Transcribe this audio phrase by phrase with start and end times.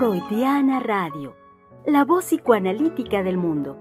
[0.00, 1.36] Freudiana Radio,
[1.84, 3.76] la voz psicoanalítica del mundo.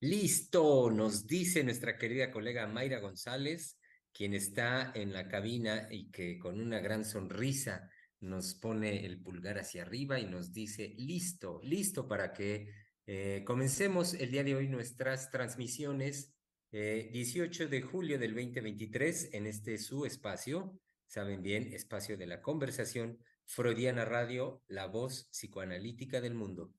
[0.00, 3.78] Listo, nos dice nuestra querida colega Mayra González,
[4.12, 7.88] quien está en la cabina y que con una gran sonrisa
[8.20, 12.68] nos pone el pulgar hacia arriba y nos dice, listo, listo para que
[13.06, 16.34] eh, comencemos el día de hoy nuestras transmisiones.
[16.70, 22.42] 18 eh, de julio del 2023 en este su espacio, saben bien, espacio de la
[22.42, 26.74] conversación, Freudiana Radio, la voz psicoanalítica del mundo.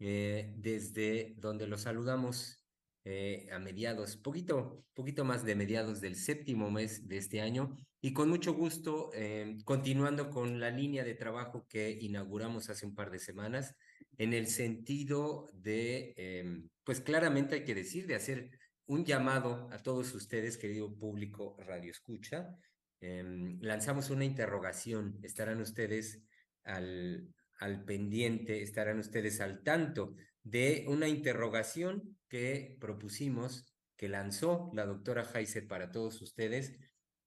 [0.00, 2.63] Eh, desde donde los saludamos
[3.04, 8.12] eh, a mediados, poquito, poquito más de mediados del séptimo mes de este año y
[8.14, 13.10] con mucho gusto, eh, continuando con la línea de trabajo que inauguramos hace un par
[13.10, 13.74] de semanas,
[14.16, 18.50] en el sentido de, pues claramente hay que decir, de hacer
[18.86, 22.56] un llamado a todos ustedes, querido público Radio Escucha.
[23.00, 26.22] lanzamos una interrogación, estarán ustedes
[26.62, 30.14] al, al pendiente, estarán ustedes al tanto
[30.44, 33.66] de una interrogación que propusimos,
[33.96, 36.78] que lanzó la doctora Heiser para todos ustedes.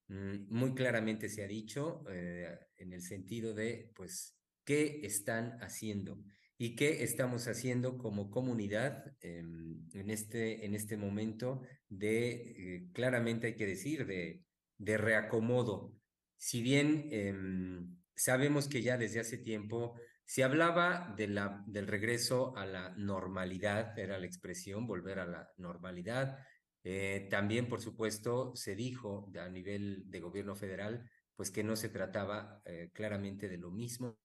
[0.08, 6.24] Mm, muy claramente se ha dicho eh, en el sentido de, pues, ¿qué están haciendo?
[6.60, 13.48] ¿Y qué estamos haciendo como comunidad em, en, este, en este momento de, eh, claramente
[13.48, 14.44] hay que decir, de,
[14.78, 15.94] de reacomodo?
[16.38, 19.96] Si bien em, sabemos que ya desde hace tiempo
[20.28, 25.50] se hablaba de la, del regreso a la normalidad, era la expresión, volver a la
[25.56, 26.38] normalidad.
[26.84, 31.88] Eh, también, por supuesto, se dijo a nivel de gobierno federal, pues que no se
[31.88, 34.18] trataba eh, claramente de lo mismo.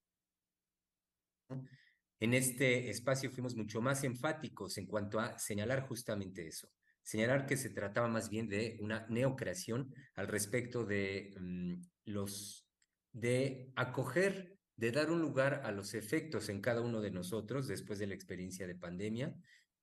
[2.19, 6.69] En este espacio fuimos mucho más enfáticos en cuanto a señalar justamente eso,
[7.05, 11.75] señalar que se trataba más bien de una neocreación al respecto de mm,
[12.07, 12.67] los
[13.13, 17.99] de acoger de dar un lugar a los efectos en cada uno de nosotros después
[17.99, 19.35] de la experiencia de pandemia.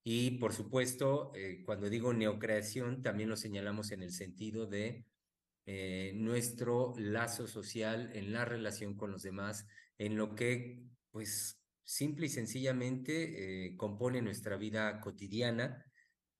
[0.04, 5.06] Y por supuesto, eh, cuando digo neocreación, también lo señalamos en el sentido de
[5.66, 9.68] eh, nuestro lazo social en la relación con los demás,
[9.98, 15.86] en lo que, pues, simple y sencillamente eh, compone nuestra vida cotidiana,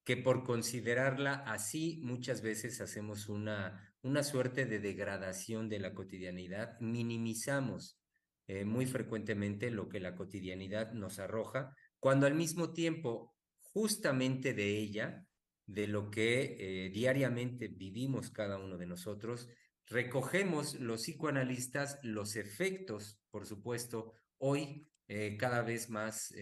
[0.04, 6.80] que por considerarla así muchas veces hacemos una, una suerte de degradación de la cotidianidad,
[6.80, 7.99] minimizamos
[8.50, 14.76] eh, muy frecuentemente lo que la cotidianidad nos arroja, cuando al mismo tiempo, justamente de
[14.76, 15.24] ella,
[15.68, 19.50] de lo que eh, diariamente vivimos cada uno de nosotros,
[19.86, 26.34] recogemos los psicoanalistas los efectos, por supuesto, hoy eh, cada vez más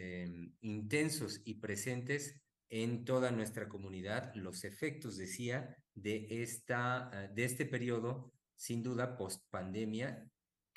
[0.62, 8.32] intensos y presentes en toda nuestra comunidad, los efectos, decía, de, esta, de este periodo,
[8.56, 10.26] sin duda, post pandemia,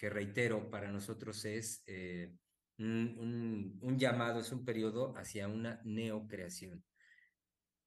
[0.00, 2.32] que reitero, para nosotros es eh,
[2.78, 6.82] un, llamado, es un periodo hacia una neocreación.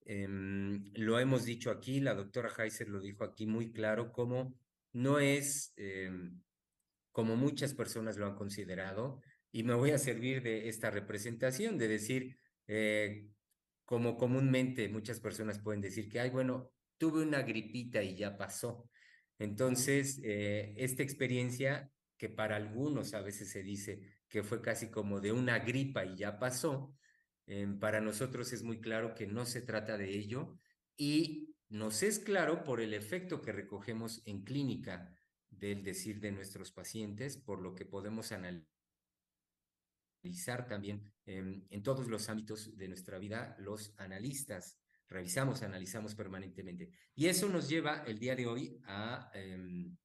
[0.05, 4.55] Em, lo hemos dicho aquí, la doctora Heiser lo dijo aquí muy claro, como
[4.91, 6.39] no es em,
[7.11, 9.19] como muchas personas lo han considerado,
[9.51, 12.37] y me voy a servir de esta representación, de decir,
[12.67, 13.25] eh,
[13.85, 16.69] como comúnmente muchas personas pueden decir que, ay, bueno,
[16.99, 18.87] tuve una gripita y ya pasó.
[19.39, 21.89] Entonces, eh, esta experiencia
[22.23, 23.99] que para algunos a veces se dice
[24.29, 26.95] que fue casi como de una gripa y ya pasó,
[27.47, 30.57] em, para nosotros es muy claro que no se trata de ello
[30.95, 35.13] y nos es claro por el efecto que recogemos en clínica
[35.49, 38.65] del decir de nuestros pacientes, por lo que podemos analizar
[40.65, 44.79] también em, en todos los ámbitos de nuestra vida los analistas.
[45.09, 46.89] Revisamos, analizamos permanentemente.
[47.15, 49.97] Y eso nos lleva el día de hoy a em,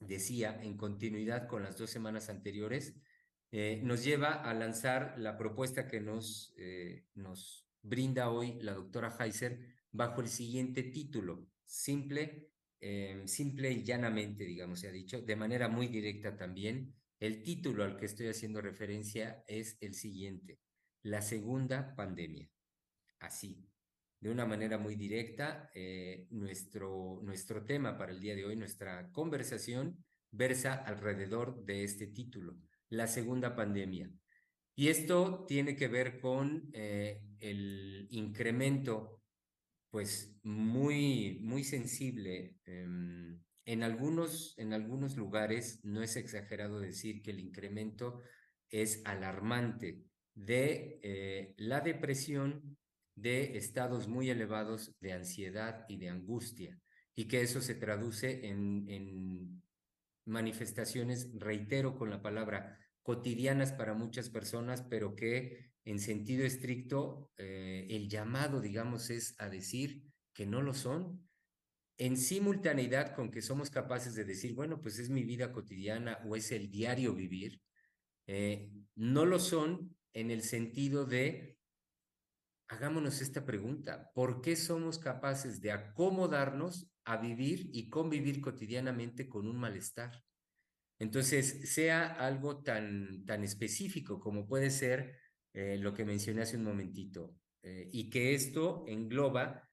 [0.00, 2.94] decía, en continuidad con las dos semanas anteriores,
[3.50, 9.16] eh, nos lleva a lanzar la propuesta que nos, eh, nos brinda hoy la doctora
[9.18, 9.60] Heiser
[9.92, 12.50] bajo el siguiente título, simple,
[12.80, 16.94] em, simple y llanamente, digamos, se ha dicho, de manera muy directa también.
[17.20, 20.58] El título al que estoy haciendo referencia es el siguiente,
[21.02, 22.50] la segunda pandemia.
[23.20, 23.64] Así,
[24.24, 25.70] de una manera muy directa.
[25.74, 32.06] Eh, nuestro, nuestro tema para el día de hoy, nuestra conversación, versa alrededor de este
[32.06, 32.56] título,
[32.88, 34.10] la segunda pandemia.
[34.74, 39.20] Y esto tiene que ver con eh, el incremento,
[39.90, 47.30] pues muy, muy sensible em, en algunos, en algunos lugares no es exagerado decir que
[47.30, 48.22] el incremento
[48.70, 50.02] es alarmante
[50.34, 52.78] de eh, la depresión,
[53.14, 56.78] de estados muy elevados de ansiedad y de angustia,
[57.14, 59.62] y que eso se traduce en, en
[60.26, 67.86] manifestaciones, reitero con la palabra, cotidianas para muchas personas, pero que en sentido estricto eh,
[67.90, 70.02] el llamado, digamos, es a decir
[70.32, 71.28] que no lo son,
[71.98, 76.34] en simultaneidad con que somos capaces de decir, bueno, pues es mi vida cotidiana o
[76.34, 77.60] es el diario vivir,
[78.26, 81.53] eh, no lo son en el sentido de,
[82.68, 89.46] hagámonos esta pregunta, ¿por qué somos capaces de acomodarnos a vivir y convivir cotidianamente con
[89.46, 90.22] un malestar?
[90.98, 95.18] Entonces, sea algo tan, tan específico como puede ser
[95.52, 99.68] eh, lo que mencioné hace un momentito, eh, y que esto engloba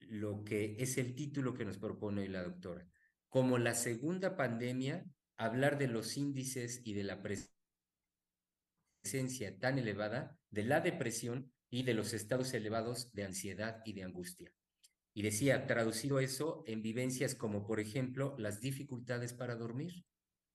[0.00, 2.86] lo que es el título que nos propone hoy la doctora.
[3.28, 5.04] Como la segunda pandemia,
[5.36, 7.22] hablar de los índices y de la
[9.02, 14.04] presencia tan elevada de la depresión y de los estados elevados de ansiedad y de
[14.04, 14.52] angustia.
[15.14, 20.04] Y decía, traducido eso en vivencias como, por ejemplo, las dificultades para dormir,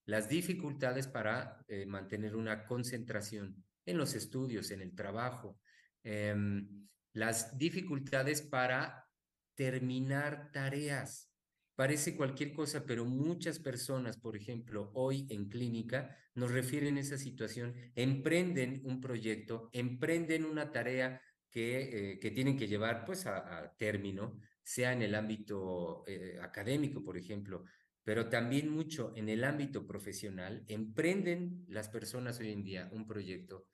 [0.05, 5.59] las dificultades para eh, mantener una concentración en los estudios, en el trabajo,
[6.03, 9.07] em, las dificultades para
[9.55, 11.30] terminar tareas.
[11.75, 17.73] Parece cualquier cosa, pero muchas personas, por ejemplo, hoy en clínica, nos refieren esa situación,
[17.95, 24.39] emprenden un proyecto, emprenden una tarea que, eh, que tienen que llevar pues a, término,
[24.63, 27.63] sea en el ámbito eh, académico, por ejemplo,
[28.03, 33.67] pero también mucho en el ámbito profesional, emprenden las personas hoy en día un proyecto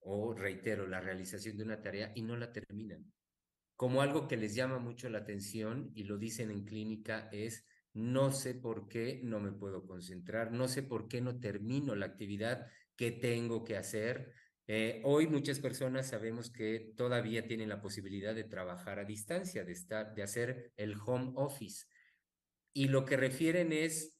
[0.00, 3.12] o, reitero, la realización de una tarea y no la terminan
[3.76, 8.30] como algo que les llama mucho la atención y lo dicen en clínica es no
[8.32, 12.66] sé por qué no me puedo concentrar, no sé por qué no termino la actividad
[12.96, 14.32] que tengo que hacer.
[14.66, 19.72] Eh, hoy muchas personas sabemos que todavía tienen la posibilidad de trabajar a distancia, de
[19.72, 21.86] estar, de hacer el home office.
[22.74, 24.18] Y lo que refieren es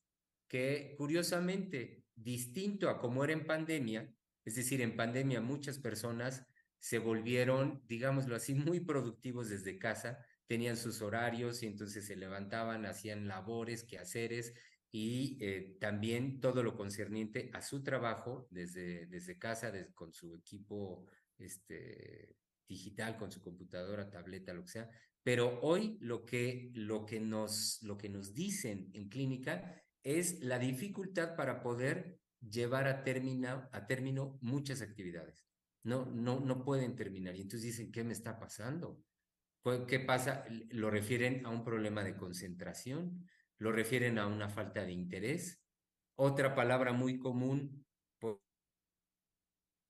[0.48, 4.10] que, curiosamente, distinto a como era en pandemia,
[4.44, 6.46] es decir, en pandemia muchas personas
[6.78, 12.86] se volvieron, digámoslo así, muy productivos desde casa, tenían sus horarios y entonces se levantaban,
[12.86, 14.54] hacían labores, quehaceres
[14.92, 21.06] y eh, también todo lo concerniente a su trabajo desde, desde casa, con su equipo
[21.38, 22.36] este,
[22.68, 24.90] digital, con su computadora, tableta, lo que sea.
[25.22, 30.60] Pero hoy lo que, lo que, nos, lo que nos dicen en clínica es la
[30.60, 35.46] dificultad para poder llevar a término, a término muchas actividades
[35.86, 37.36] no, no, no pueden terminar.
[37.36, 39.00] Y entonces dicen, ¿qué me está pasando?
[39.86, 40.44] ¿Qué pasa?
[40.70, 43.28] Lo refieren a un problema de concentración,
[43.58, 45.62] lo refieren a una falta de interés.
[46.16, 47.84] Otra palabra muy común,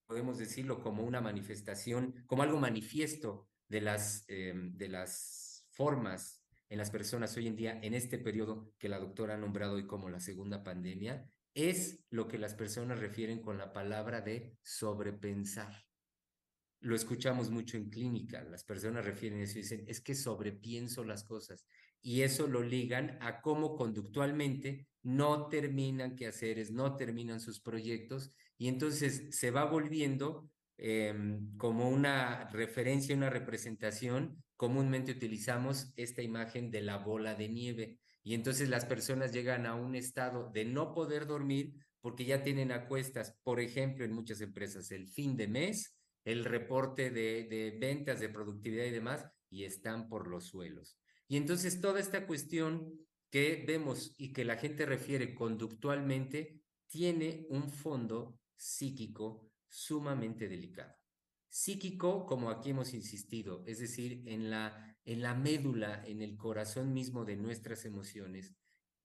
[0.07, 6.79] podemos decirlo como una manifestación, como algo manifiesto de las, em, de las formas en
[6.79, 10.11] las personas hoy en día, en este periodo que la doctora ha nombrado hoy como
[10.11, 15.87] la segunda pandemia, es lo que las personas refieren con la palabra de sobrepensar
[16.81, 21.25] lo escuchamos mucho en clínica, las personas refieren eso y dicen, es que sobrepienso las
[21.25, 21.67] cosas.
[22.03, 28.69] Y eso lo ligan a cómo conductualmente no terminan quehaceres, no terminan sus proyectos, y
[28.69, 30.49] entonces se va volviendo
[30.79, 34.43] em, como una referencia, una representación.
[34.57, 39.77] Comúnmente utilizamos esta imagen de la bola de nieve, y entonces las personas llegan a
[39.77, 44.41] un estado de no poder dormir porque ya tienen a cuestas, por ejemplo, en muchas
[44.41, 50.09] empresas, el fin de mes el reporte de, ventas, de productividad y demás, y están
[50.09, 50.99] por los suelos.
[51.29, 52.93] Y entonces toda esta cuestión
[53.31, 60.97] que vemos y que la gente refiere conductualmente tiene un fondo psíquico sumamente delicado.
[61.49, 66.93] Psíquico, como aquí hemos insistido, es decir, en la, en la médula, en el corazón
[66.93, 68.55] mismo de nuestras emociones,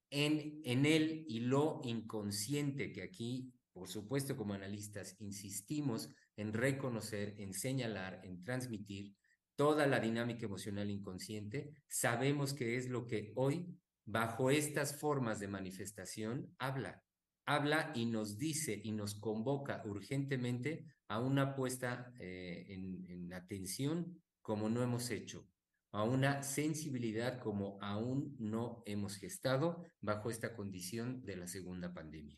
[0.10, 7.54] en, el y lo inconsciente, que aquí, por supuesto, como analistas, insistimos en reconocer, en
[7.54, 9.16] señalar, en transmitir
[9.56, 13.68] toda la dinámica emocional inconsciente, sabemos que es lo que hoy,
[14.04, 17.04] bajo estas formas de manifestación, habla.
[17.46, 24.70] Habla y nos dice y nos convoca urgentemente a una puesta eh, en atención como
[24.70, 25.48] no hemos hecho,
[25.92, 32.38] a una sensibilidad como aún no hemos gestado bajo esta condición de la segunda pandemia.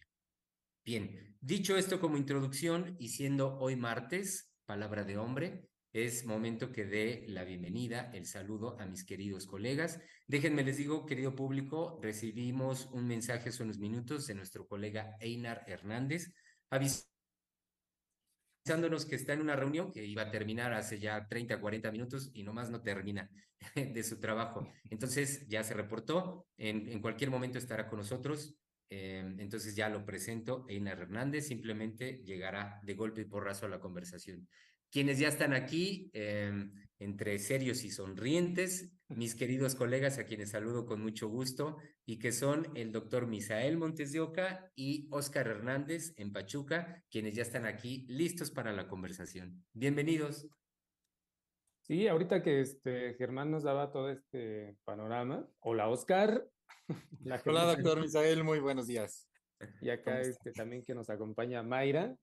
[0.86, 6.86] Bien, dicho esto como introducción y siendo hoy martes, palabra de hombre, es momento que
[6.86, 10.00] dé la bienvenida, el saludo a mis queridos colegas.
[10.28, 15.64] Déjenme les digo, querido público, recibimos un mensaje hace unos minutos de nuestro colega Einar
[15.68, 16.34] Hernández,
[18.66, 22.32] avisándonos que está en una reunión que iba a terminar hace ya 30, 40 minutos
[22.34, 23.30] y nomás no termina
[23.76, 24.68] de su trabajo.
[24.90, 28.56] Entonces ya se reportó, en, en cualquier momento estará con nosotros.
[28.90, 33.80] Eh, entonces ya lo presento, Einar Hernández simplemente llegará de golpe y porrazo a la
[33.80, 34.48] conversación
[34.94, 36.72] quienes ya están aquí, em,
[37.04, 42.32] entre serios y sonrientes, mis queridos colegas a quienes saludo con mucho gusto y que
[42.32, 47.66] son el doctor Misael Montes de Oca y Óscar Hernández en Pachuca, quienes ya están
[47.66, 49.64] aquí listos para la conversación.
[49.74, 50.48] Bienvenidos.
[51.82, 55.46] Sí, ahorita que este Germán nos daba todo este panorama.
[55.60, 56.48] Hola, Óscar.
[57.46, 59.30] Hola, doctor Misael, muy buenos días.
[59.82, 62.16] Y acá este, también que nos acompaña Mayra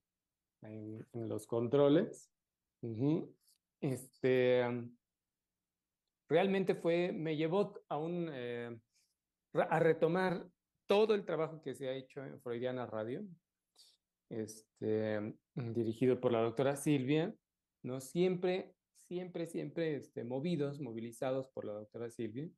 [0.63, 2.31] en los controles.
[3.81, 4.63] Este,
[6.29, 8.79] realmente fue, me llevó a un, eh,
[9.53, 10.47] a retomar
[10.85, 13.25] todo el trabajo que se ha hecho en Freudiana Radio,
[14.29, 17.33] este, dirigido por la doctora Silvia,
[17.81, 17.99] ¿no?
[17.99, 22.49] Siempre, siempre, siempre este, movidos, movilizados por la doctora Silvia.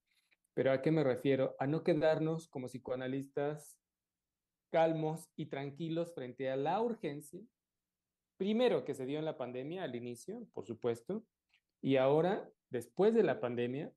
[0.54, 1.56] Pero ¿a qué me refiero?
[1.58, 3.80] A no quedarnos como psicoanalistas
[4.72, 7.42] calmos y tranquilos frente a la urgencia
[8.38, 11.26] primero que se dio en la pandemia al inicio, por supuesto,
[11.82, 13.94] y ahora, después de la pandemia,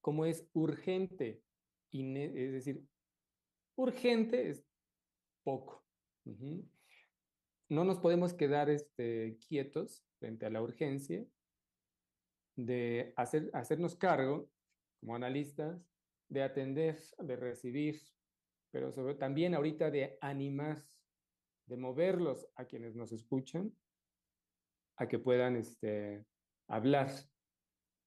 [0.00, 1.42] como es urgente,
[1.92, 2.82] es decir,
[3.76, 4.64] urgente es
[5.42, 5.84] poco.
[7.68, 11.24] No nos podemos quedar este, quietos frente a la urgencia
[12.56, 14.48] de hacer, hacernos cargo
[15.00, 15.80] como analistas,
[16.28, 18.00] de atender, de recibir,
[18.70, 20.82] pero sobre, también ahorita de animar
[21.66, 23.72] de moverlos a quienes nos escuchan
[24.96, 26.24] a que puedan este,
[26.68, 27.10] hablar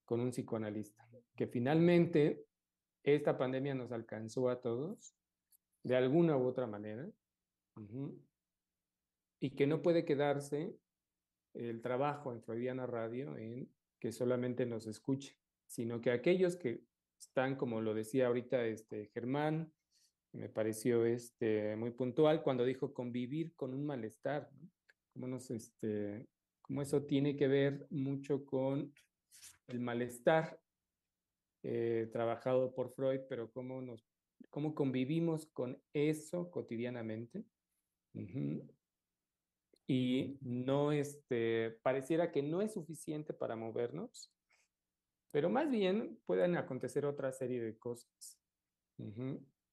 [0.06, 1.08] con un psicoanalista.
[1.36, 2.46] Que finalmente
[3.04, 5.16] esta pandemia nos alcanzó a todos
[5.84, 7.08] de alguna u otra manera
[9.40, 10.76] y que no puede quedarse
[11.54, 13.70] el trabajo en Freudiana Radio en
[14.00, 16.84] que solamente nos escuche, sino que aquellos que
[17.20, 19.72] están, como lo decía ahorita este Germán,
[20.36, 24.50] me pareció este, muy puntual cuando dijo convivir con un malestar,
[25.16, 25.28] ¿no?
[25.28, 26.28] Nos, este,
[26.62, 28.94] como eso tiene que ver mucho con
[29.68, 30.60] el malestar
[31.64, 34.06] eh, trabajado por Freud, pero cómo, nos,
[34.50, 37.46] cómo convivimos con eso cotidianamente.
[39.88, 44.34] Y no, este, pareciera que no es suficiente para movernos,
[45.32, 48.40] pero más bien pueden acontecer otra serie de cosas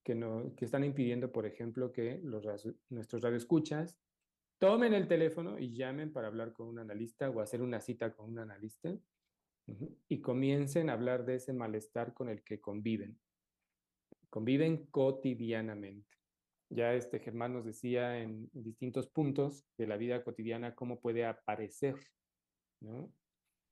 [0.02, 2.44] que, no, que están impidiendo, por ejemplo, que los,
[2.88, 3.98] nuestros radioescuchas
[4.58, 8.30] tomen el teléfono y llamen para hablar con un analista o hacer una cita con
[8.30, 8.96] un analista
[10.08, 13.18] y comiencen a hablar de ese malestar con el que conviven.
[14.28, 16.16] Conviven cotidianamente.
[16.70, 21.96] Ya este Germán nos decía en distintos puntos de la vida cotidiana cómo puede aparecer,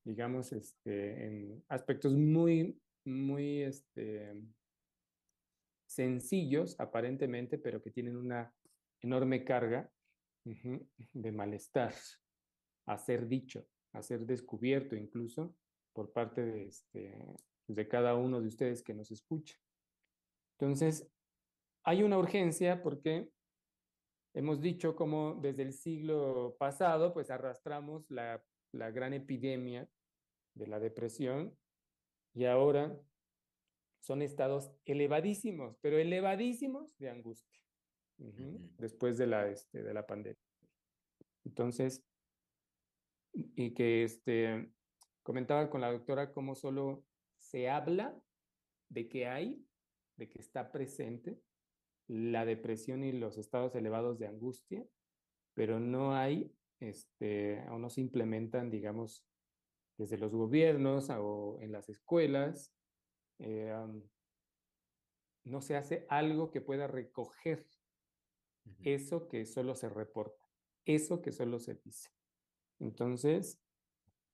[0.05, 4.43] digamos, este, en aspectos muy, muy este,
[5.91, 8.55] sencillos aparentemente, pero que tienen una
[9.03, 9.91] enorme carga
[10.45, 11.93] de malestar
[12.87, 15.57] a ser dicho, a ser descubierto incluso
[15.93, 17.13] por parte de, este,
[17.67, 19.57] pues, de cada uno de ustedes que nos escucha.
[20.59, 21.11] Entonces,
[21.83, 23.29] hay una urgencia porque
[24.35, 29.89] hemos dicho como desde el siglo pasado, pues arrastramos la, la gran epidemia
[30.55, 31.59] de la depresión
[32.33, 32.97] y ahora
[34.01, 37.61] son estados elevadísimos, pero elevadísimos de angustia
[38.79, 40.43] después de la, este, de la pandemia.
[41.45, 42.05] Entonces,
[43.33, 44.71] y que este,
[45.23, 47.05] comentaba con la doctora cómo solo
[47.39, 48.21] se habla
[48.91, 49.65] de que hay,
[50.17, 51.41] de que está presente
[52.09, 54.85] la depresión y los estados elevados de angustia,
[55.55, 59.25] pero no hay, este, o no se implementan, digamos,
[59.97, 62.75] desde los gobiernos o en las escuelas,
[63.41, 63.75] eh,
[65.45, 67.67] no se hace algo que pueda recoger
[68.85, 70.45] eso que solo se reporta,
[70.85, 72.11] eso que solo se dice.
[72.79, 73.61] Entonces,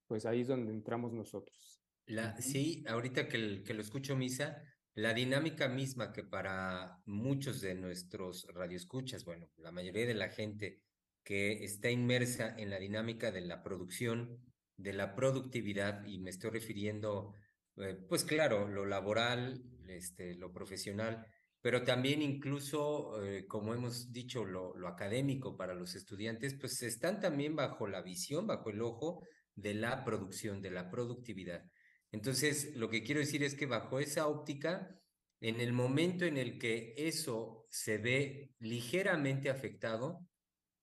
[0.07, 1.83] pues ahí es donde entramos nosotros.
[2.07, 4.63] La, sí, ahorita que, que lo escucho, Misa,
[4.95, 10.83] la dinámica misma que para muchos de nuestros radioescuchas, bueno, la mayoría de la gente
[11.25, 14.41] que está inmersa en la dinámica de la producción,
[14.77, 17.35] de la productividad, y me estoy refiriendo
[17.79, 21.27] eh, pues claro, lo laboral, este, lo profesional,
[21.61, 27.21] pero también incluso, eh, como hemos dicho, lo, lo, académico para los estudiantes, pues están
[27.21, 29.23] también bajo la visión, bajo el ojo
[29.55, 31.65] de la producción, de la productividad.
[32.13, 34.97] Entonces, lo que quiero decir es que bajo esa óptica,
[35.41, 40.27] en el momento en el que eso se ve ligeramente afectado,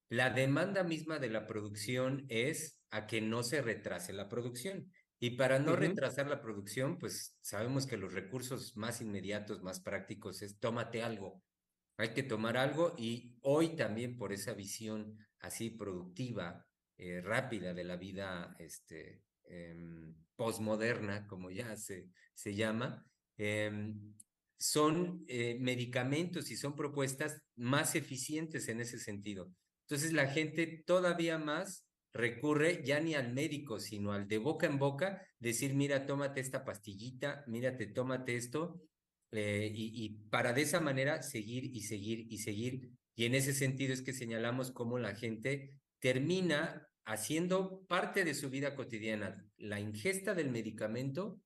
[0.10, 4.92] la demanda misma de la producción es a que no se retrase la producción.
[5.24, 10.42] Y para no retrasar la producción, pues sabemos que los recursos más inmediatos, más prácticos
[10.42, 11.42] es tómate algo.
[11.96, 17.86] Hay que tomar algo y hoy también por esa visión así productiva, eh, rápida de
[17.86, 24.14] la vida este, em, postmoderna, como ya se, se llama, em,
[24.58, 29.54] son eh, medicamentos y son propuestas más eficientes en ese sentido.
[29.88, 34.78] Entonces la gente todavía más recurre ya ni al médico, sino al de boca en
[34.78, 38.82] boca, decir, mira, tómate esta pastillita, mírate, tómate esto,
[39.32, 42.92] eh, y, y, para de esa manera seguir y seguir y seguir.
[43.16, 48.50] Y en ese sentido es que señalamos cómo la gente termina haciendo parte de su
[48.50, 51.42] vida cotidiana la ingesta del medicamento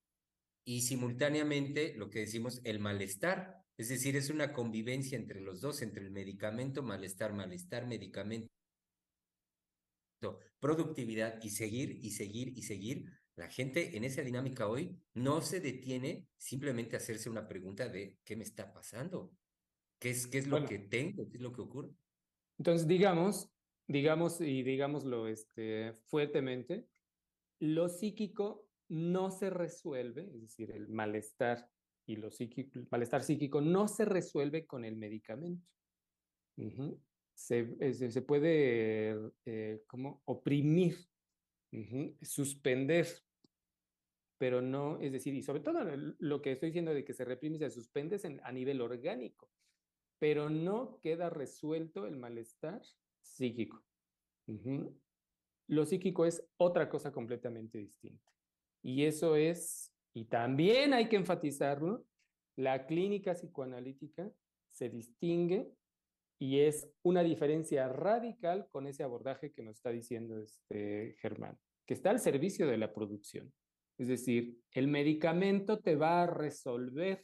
[0.65, 3.55] y simultáneamente lo que decimos el malestar.
[3.77, 8.47] Es decir, es una convivencia entre los dos, entre el medicamento, malestar, malestar, medicamento,
[10.59, 13.05] productividad y seguir y seguir y seguir.
[13.35, 18.17] La gente en esa dinámica hoy no se detiene simplemente a hacerse una pregunta de
[18.23, 19.31] ¿qué me está pasando?
[19.99, 21.29] ¿Qué es, qué es lo que tengo?
[21.29, 21.89] ¿Qué es lo que ocurre?
[22.57, 23.51] Entonces, digamos,
[23.87, 26.87] digamos y digámoslo este, fuertemente,
[27.59, 31.69] lo psíquico no se resuelve, es decir, el malestar
[32.05, 35.67] y lo psíquico, el malestar psíquico no se resuelve con el medicamento.
[37.37, 40.97] Se, se, puede eh, como oprimir,
[42.23, 43.07] suspender,
[44.39, 45.81] pero no, es decir, y sobre todo
[46.17, 49.51] lo que estoy diciendo de que se reprime, se suspende a nivel orgánico,
[50.17, 52.81] pero no queda resuelto el malestar
[53.21, 53.83] psíquico.
[55.67, 58.33] Lo psíquico es otra cosa completamente distinta.
[58.81, 62.03] Y eso es, y también hay que enfatizarlo,
[62.55, 64.31] la clínica psicoanalítica
[64.69, 65.71] se distingue
[66.39, 71.93] y es una diferencia radical con ese abordaje que nos está diciendo este Germán, que
[71.93, 73.51] está al servicio de la producción.
[73.97, 77.23] Es decir, el medicamento te va a resolver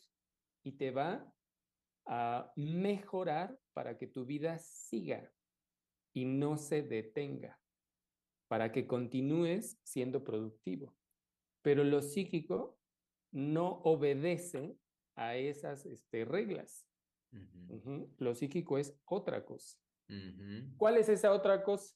[0.63, 1.31] y te va
[2.07, 5.31] a mejorar para que tu vida siga
[6.13, 7.59] y no se detenga,
[8.47, 10.95] para que continúes siendo productivo.
[11.61, 12.77] Pero lo psíquico
[13.31, 14.75] no obedece
[15.15, 16.85] a esas este, reglas.
[18.17, 19.77] Lo psíquico es otra cosa.
[20.77, 21.95] ¿Cuál es esa otra cosa?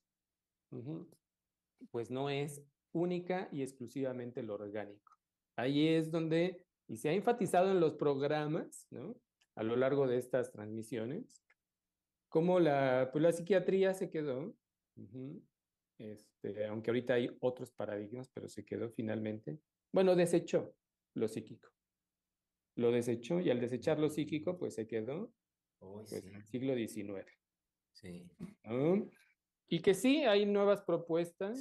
[1.92, 5.14] Pues no es única y exclusivamente lo orgánico.
[5.56, 9.16] Ahí es donde, y se ha enfatizado en los programas, ¿no?
[9.56, 11.44] A lo largo de estas transmisiones,
[12.30, 14.56] como la, pues la psiquiatría se quedó
[15.98, 19.60] este, aunque ahorita hay otros paradigmas, pero se quedó finalmente,
[19.92, 20.76] bueno, desechó
[21.16, 21.70] lo psíquico.
[22.78, 25.34] Lo desechó y al desechar lo psíquico, pues se quedó
[25.80, 27.26] pues, en el siglo XIX.
[27.92, 28.26] Sí.
[29.68, 31.60] Y que sí, hay nuevas propuestas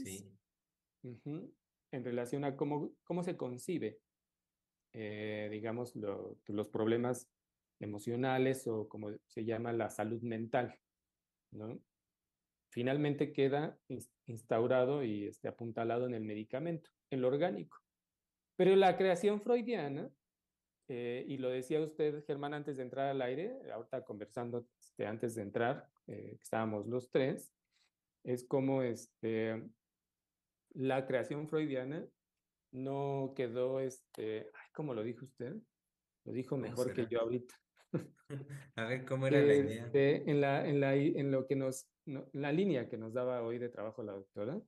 [1.02, 3.98] en relación a cómo, cómo se concibe,
[4.92, 7.28] eh, digamos, los problemas
[7.80, 10.78] emocionales o como se llama la salud mental,
[11.50, 11.80] ¿no?
[12.76, 13.78] finalmente queda
[14.26, 17.78] instaurado y este, apuntalado en el medicamento, en lo orgánico.
[18.56, 20.10] Pero la creación freudiana,
[20.88, 25.34] eh, y lo decía usted, Germán, antes de entrar al aire, ahorita conversando este, antes
[25.34, 27.52] de entrar, eh, estábamos los tres,
[28.24, 29.68] es como este,
[30.74, 32.06] la creación freudiana
[32.72, 35.54] no quedó, este, ay, ¿cómo lo dijo usted?
[36.24, 37.54] Lo dijo mejor que yo ahorita.
[38.76, 39.86] A ver, ¿cómo era la idea?
[39.86, 41.88] Este, en, la, en, la, en lo que nos
[42.32, 44.60] la línea que nos daba hoy de trabajo la doctora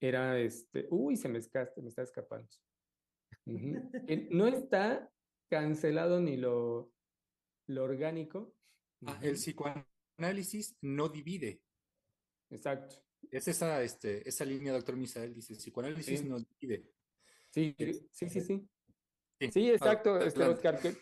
[0.00, 2.48] era este, uy, se me, escaste, me está escapando.
[4.30, 5.10] No está
[5.48, 6.92] cancelado ni lo,
[7.66, 8.54] lo orgánico.
[9.06, 11.62] Ah, el psicoanálisis no divide.
[12.50, 12.96] Exacto.
[13.30, 16.84] Es esa, este, esa línea, doctor Misael, dice, el psicoanálisis no divide.
[17.50, 17.74] Sí,
[18.12, 18.68] sí, sí, sí.
[19.50, 20.96] Sí, exacto, este, Oscar, que,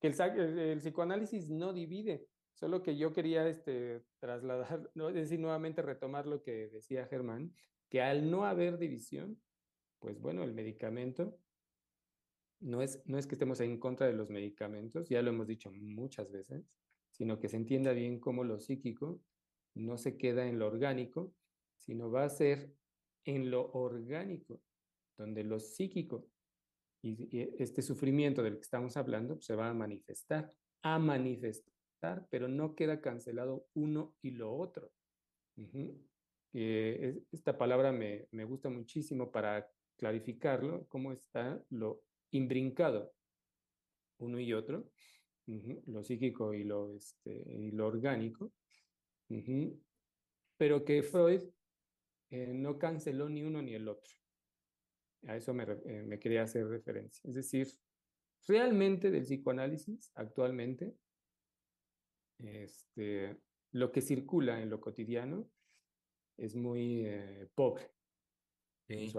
[0.00, 2.26] el, psicoanálisis no divide.
[2.54, 5.08] Solo que yo quería este, trasladar, ¿no?
[5.08, 7.54] es decir, nuevamente retomar lo que decía Germán,
[7.88, 9.40] que al no haber división,
[9.98, 11.38] pues bueno, el medicamento
[12.60, 15.70] no es, no es que estemos en contra de los medicamentos, ya lo hemos dicho
[15.72, 16.64] muchas veces,
[17.10, 19.20] sino que se entienda bien cómo lo psíquico
[19.74, 21.34] no se queda en lo orgánico,
[21.76, 22.74] sino va a ser
[23.24, 24.60] en lo orgánico,
[25.16, 26.28] donde lo psíquico
[27.02, 30.50] y, este sufrimiento del que estamos hablando se va a manifestar,
[30.82, 31.70] a manifestar
[32.30, 34.90] pero no queda cancelado uno y lo otro.
[36.52, 43.12] que esta palabra me, me gusta muchísimo para clarificarlo, cómo está lo imbrincado
[44.18, 44.90] uno y otro,
[45.86, 48.52] lo psíquico y lo, este, y lo orgánico,
[50.56, 51.42] pero que Freud
[52.30, 54.14] eh, no canceló ni uno ni el otro.
[55.26, 57.28] A eso me, eh, me, quería hacer referencia.
[57.28, 57.68] Es decir,
[58.46, 60.94] realmente del psicoanálisis actualmente,
[62.38, 63.36] este,
[63.72, 65.48] lo que circula en lo cotidiano
[66.36, 67.90] es muy eh, pobre
[68.88, 69.10] en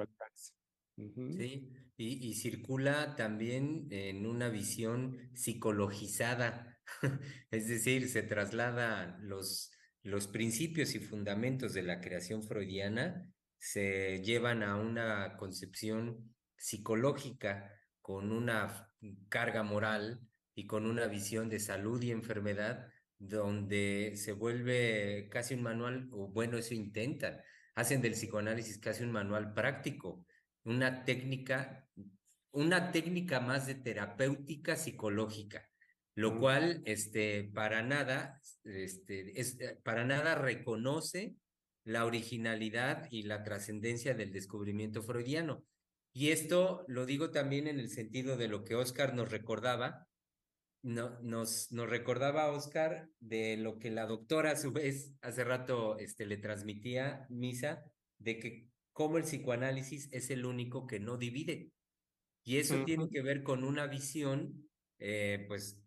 [1.38, 6.80] Sí, y, circula también en una visión psicologizada,
[7.52, 9.72] es decir, se trasladan los,
[10.04, 18.32] los principios y fundamentos de la creación freudiana, se llevan a una concepción psicológica con
[18.32, 18.90] una
[19.30, 20.22] carga moral
[20.56, 22.88] y con una visión de salud y enfermedad
[23.20, 27.40] donde se vuelve casi un manual, o bueno, eso intentan,
[27.76, 30.26] hacen del psicoanálisis casi un manual práctico,
[30.63, 31.88] una técnica,
[32.52, 35.69] una técnica más de terapéutica psicológica,
[36.15, 41.36] lo cual, este, para nada, este, es, eh, para nada reconoce
[41.84, 45.63] la originalidad y la trascendencia del descubrimiento freudiano.
[46.13, 50.08] Y esto lo digo también en el sentido de lo que Oscar nos recordaba,
[50.84, 55.97] no, nos, nos recordaba Oscar de lo que la doctora a su vez hace rato
[56.00, 57.84] este, le transmitía Misa,
[58.17, 61.71] de que cómo el psicoanálisis es el único que no divide.
[62.43, 65.80] Y eso tiene que ver con una visión, eh, pues,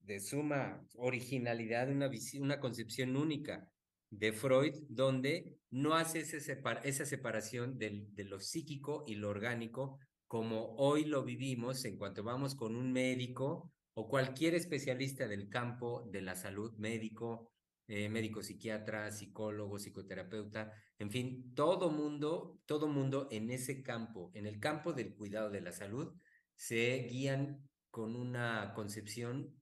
[0.00, 3.70] de suma originalidad, una, visión, una concepción única
[4.10, 6.38] de Freud, donde no hace ese
[6.82, 12.22] esa separación del, de lo psíquico y lo orgánico como hoy lo vivimos en cuanto
[12.22, 17.50] vamos con un médico o cualquier especialista del campo de la salud, médico,
[17.92, 24.46] eh, médico psiquiatra, psicólogo, psicoterapeuta, en fin, todo mundo, todo mundo en ese campo, en
[24.46, 26.14] el campo del cuidado de la salud,
[26.54, 29.60] se guían con una concepción,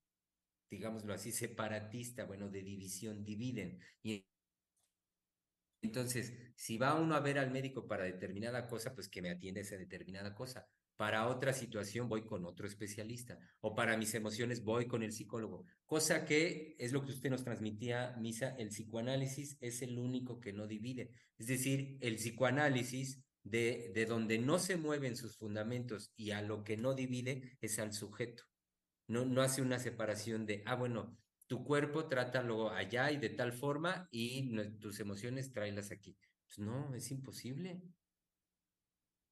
[0.70, 3.80] digámoslo así, separatista, bueno, de división, dividen.
[4.02, 4.26] Y
[5.80, 9.62] entonces, si va uno a ver al médico para determinada cosa, pues que me atienda
[9.62, 10.68] esa determinada cosa.
[10.98, 15.64] Para otra situación voy con otro especialista o para mis emociones voy con el psicólogo.
[15.86, 20.52] Cosa que es lo que usted nos transmitía, Misa, el psicoanálisis es el único que
[20.52, 21.12] no divide.
[21.38, 26.64] Es decir, el psicoanálisis de, de donde no se mueven sus fundamentos y a lo
[26.64, 28.42] que no divide es al sujeto.
[29.06, 33.52] No, no hace una separación de, ah, bueno, tu cuerpo trátalo allá y de tal
[33.52, 36.18] forma y tus emociones tráelas aquí.
[36.44, 37.80] Pues no, es imposible.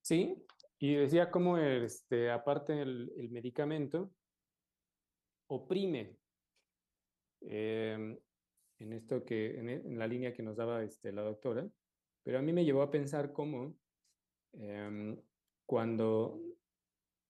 [0.00, 0.46] Sí,
[0.78, 4.10] y decía cómo, este, aparte el, el medicamento,
[5.48, 6.16] oprime
[7.40, 8.18] em,
[8.78, 11.66] en esto que, en, la línea que nos daba este, la doctora,
[12.22, 13.76] pero a mí me llevó a pensar cómo
[14.54, 15.16] eh,
[15.64, 16.40] cuando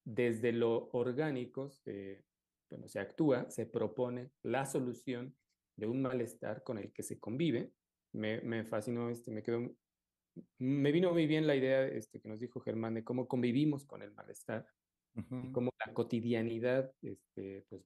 [0.04, 2.24] desde lo orgánico se,
[2.70, 5.36] bueno, se actúa, se propone la solución
[5.76, 7.72] de un malestar con el que se convive,
[8.12, 9.70] me, me fascinó, este, me quedó
[10.58, 14.02] me vino muy bien la idea este, que nos dijo Germán de cómo convivimos con
[14.02, 14.66] el malestar
[15.14, 17.82] y cómo la cotidianidad este, pues,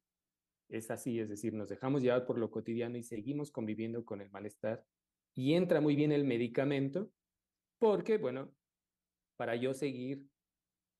[0.69, 4.31] es así, es decir, nos dejamos llevar por lo cotidiano y seguimos conviviendo con el
[4.31, 4.85] malestar.
[5.35, 7.11] Y entra muy bien el medicamento
[7.79, 8.53] porque, bueno,
[9.37, 10.27] para yo seguir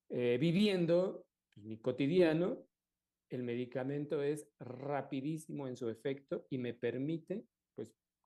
[0.09, 2.67] eh, viviendo pues, mi cotidiano,
[3.29, 7.45] el medicamento es rapidísimo en su efecto y me permite,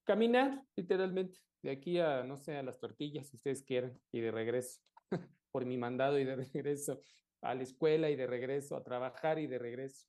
[0.04, 4.30] caminar literalmente de aquí a, no sé, a las tortillas, si ustedes quieren, y de
[4.30, 4.80] regreso,
[5.50, 7.00] por mi mandado y de regreso
[7.42, 10.06] a la escuela y de regreso a trabajar y de regreso.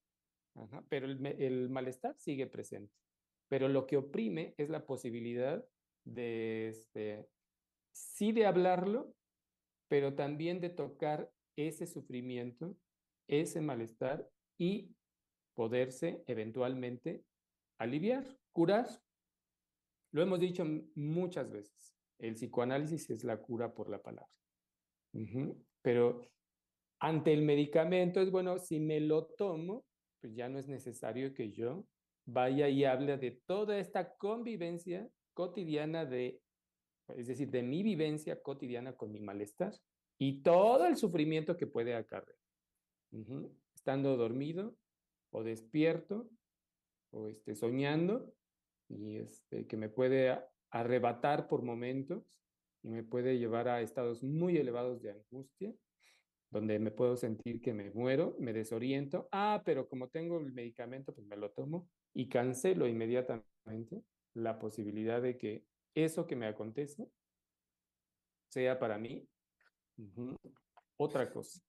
[0.90, 2.94] pero el, el malestar sigue presente.
[3.48, 5.64] Pero lo que oprime es la posibilidad
[6.06, 7.28] de, este,
[7.92, 9.14] sí de hablarlo,
[9.88, 12.76] pero también de tocar ese sufrimiento,
[13.28, 14.96] ese malestar y
[15.54, 17.24] poderse eventualmente
[17.78, 18.88] aliviar, curar.
[20.16, 20.64] Lo hemos dicho
[20.96, 24.32] muchas veces, el psicoanálisis es la cura por la palabra.
[25.82, 26.22] Pero
[27.02, 29.84] ante el medicamento es bueno, si me lo tomo,
[30.22, 31.86] pues ya no es necesario que yo
[32.26, 36.40] vaya y hable de toda esta convivencia cotidiana de,
[37.10, 39.74] es decir, de mi vivencia cotidiana con mi malestar
[40.18, 42.40] y todo el sufrimiento que puede acarrear.
[43.76, 44.78] Estando dormido
[45.32, 46.30] o despierto
[47.12, 48.34] o este, soñando,
[48.90, 50.40] y este, que me puede
[50.72, 52.24] arrebatar por momentos
[52.84, 55.74] y me puede llevar a estados muy elevados de angustia,
[56.52, 61.14] donde me puedo sentir que me muero, me desoriento, ah, pero como tengo el medicamento,
[61.14, 67.10] pues me lo tomo y cancelo inmediatamente la posibilidad de que eso que me acontece
[68.50, 69.28] sea para mí
[69.98, 70.36] ujú,
[70.98, 71.60] otra cosa.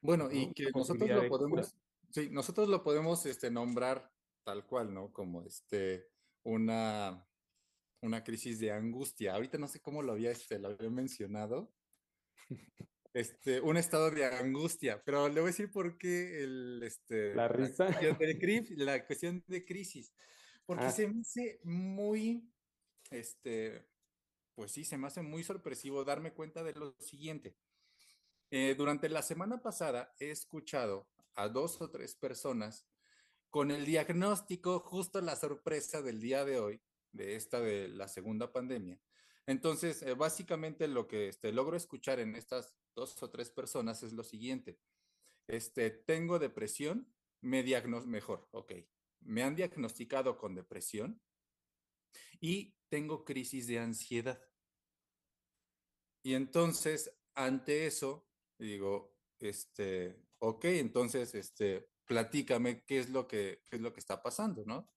[0.00, 0.32] Bueno, ¿no?
[0.32, 1.76] y que nosotros lo podemos,
[2.10, 4.10] sí, nosotros lo podemos este, nombrar
[4.44, 5.12] tal cual, ¿no?
[5.12, 6.08] Como este,
[6.44, 7.26] una,
[8.02, 9.34] una crisis de angustia.
[9.34, 11.72] Ahorita no sé cómo lo había, este, lo había mencionado.
[13.14, 17.46] Este, un estado de angustia, pero le voy a decir por qué el, este, La
[17.46, 17.86] risa.
[17.86, 20.14] cuestión de la cuestión de crisis.
[20.64, 20.90] Porque Ah.
[20.90, 22.50] se me hace muy,
[23.10, 23.86] este,
[24.54, 27.54] pues sí, se me hace muy sorpresivo darme cuenta de lo siguiente.
[28.50, 32.86] Eh, durante la semana pasada he escuchado a dos o tres personas
[33.52, 36.80] con el diagnóstico, justo la sorpresa del día de hoy,
[37.12, 38.98] de esta de la segunda pandemia.
[39.46, 44.14] Entonces, eh, básicamente lo que este, logro escuchar en estas dos o tres personas es
[44.14, 44.80] lo siguiente.
[45.46, 47.12] Este, tengo depresión,
[47.42, 48.72] me diagnos mejor, ok.
[49.20, 51.20] Me han diagnosticado con depresión
[52.40, 54.42] y tengo crisis de ansiedad.
[56.22, 58.26] Y entonces, ante eso,
[58.58, 64.64] digo, este, ok, entonces, este, platícame qué es lo que, es lo que está pasando,
[64.66, 64.90] ¿no?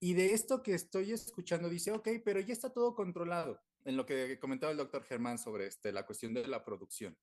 [0.00, 4.06] Y de esto que estoy escuchando, dice, ok, pero ya está todo controlado, en lo
[4.06, 7.18] que comentaba el doctor Germán sobre este, la cuestión de la producción.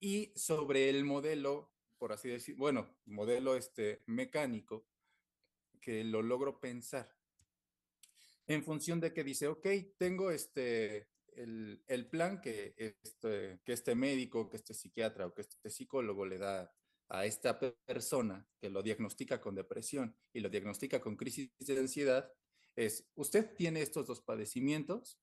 [0.00, 4.86] Y sobre el modelo, por así decir, bueno, modelo este, mecánico,
[5.80, 7.12] que lo logro pensar.
[8.46, 9.66] En función de que dice, ok,
[9.98, 15.42] tengo este, el, el plan que este, que este médico, que este psiquiatra o que
[15.42, 16.72] este psicólogo le da
[17.08, 21.78] a esta pe- persona que lo diagnostica con depresión y lo diagnostica con crisis de
[21.78, 22.32] ansiedad,
[22.74, 25.18] es, usted tiene estos dos padecimientos,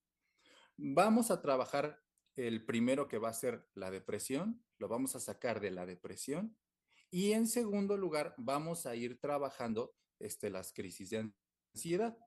[0.76, 2.02] vamos a trabajar
[2.36, 6.56] el primero que va a ser la depresión, lo vamos a sacar de la depresión
[7.10, 11.32] y en segundo lugar vamos a ir trabajando este, las crisis de
[11.74, 12.18] ansiedad.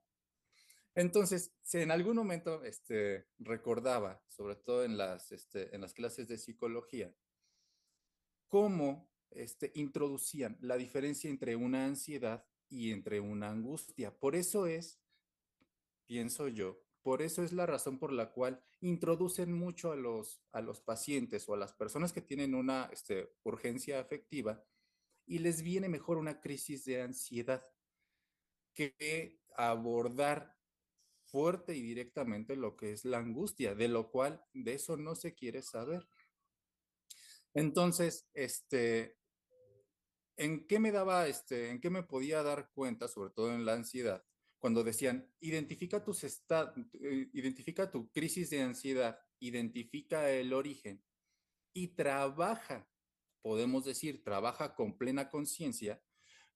[0.94, 6.26] Entonces, si en algún momento este, recordaba, sobre todo en las, este, en las clases
[6.26, 7.14] de psicología,
[8.48, 14.16] cómo este, introducían la diferencia entre una ansiedad y entre una angustia.
[14.16, 15.00] Por eso es,
[16.06, 20.60] pienso yo, por eso es la razón por la cual introducen mucho a los, a
[20.60, 24.62] los pacientes o a las personas que tienen una este, urgencia afectiva
[25.26, 27.64] y les viene mejor una crisis de ansiedad
[28.74, 30.56] que abordar
[31.24, 35.34] fuerte y directamente lo que es la angustia, de lo cual de eso no se
[35.34, 36.08] quiere saber.
[37.54, 39.17] Entonces, este,
[40.38, 43.74] ¿en qué me daba, este, en qué me podía dar cuenta, sobre todo en la
[43.74, 44.24] ansiedad,
[44.58, 51.04] cuando decían, identifica tus esta- eh, identifica tu crisis de ansiedad, identifica el origen
[51.74, 52.88] y trabaja,
[53.42, 56.02] podemos decir, trabaja con plena conciencia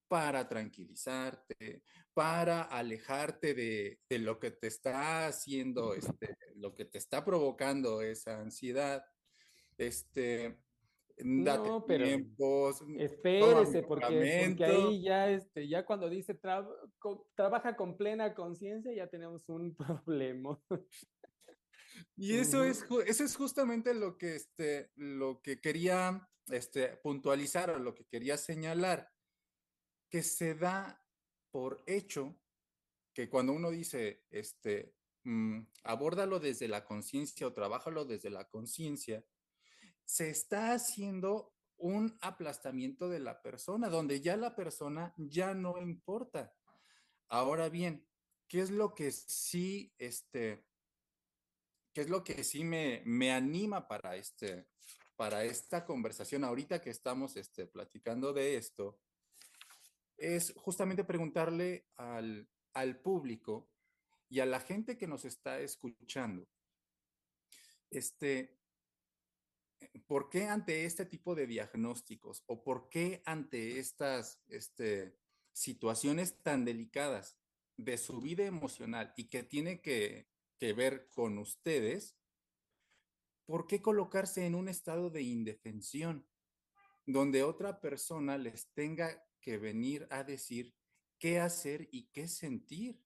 [0.09, 6.99] para tranquilizarte, para alejarte de, de lo que te está haciendo, este, lo que te
[6.99, 9.05] está provocando esa ansiedad.
[9.79, 10.59] Este,
[11.19, 16.69] date No, pero tiempos, toma Espérese, porque, porque ahí ya, este, ya cuando dice tra-
[16.99, 19.75] co- trabaja con plena conciencia, ya tenemos un
[20.07, 20.63] problema.
[22.17, 27.79] Y eso es, eso es justamente lo que, este, lo que quería este, puntualizar o
[27.79, 29.11] lo que quería señalar,
[30.11, 31.05] que se da
[31.51, 32.39] por hecho
[33.15, 34.95] que cuando uno dice, este,
[35.25, 39.25] mm, abórdalo desde la conciencia o trabájalo desde la conciencia,
[40.05, 46.55] se está haciendo un aplastamiento de la persona, donde ya la persona ya no importa.
[47.29, 48.07] Ahora bien,
[48.47, 50.65] ¿qué es lo que sí, este,
[51.93, 54.69] qué es lo que sí me, me anima para, este,
[55.17, 59.01] para esta conversación ahorita que estamos este, platicando de esto?
[60.17, 63.73] Es justamente preguntarle al, al público
[64.29, 66.47] y a la gente que nos está escuchando,
[67.91, 68.62] este,
[70.07, 75.19] ¿por qué ante este tipo de diagnósticos o por qué ante estas este,
[75.53, 77.39] situaciones tan delicadas
[77.77, 82.17] de su vida emocional y que tiene que, que ver con ustedes,
[83.47, 86.29] ¿por qué colocarse en un estado de indefensión
[87.05, 90.75] donde otra persona les tenga que venir a decir
[91.19, 93.03] qué hacer y qué sentir?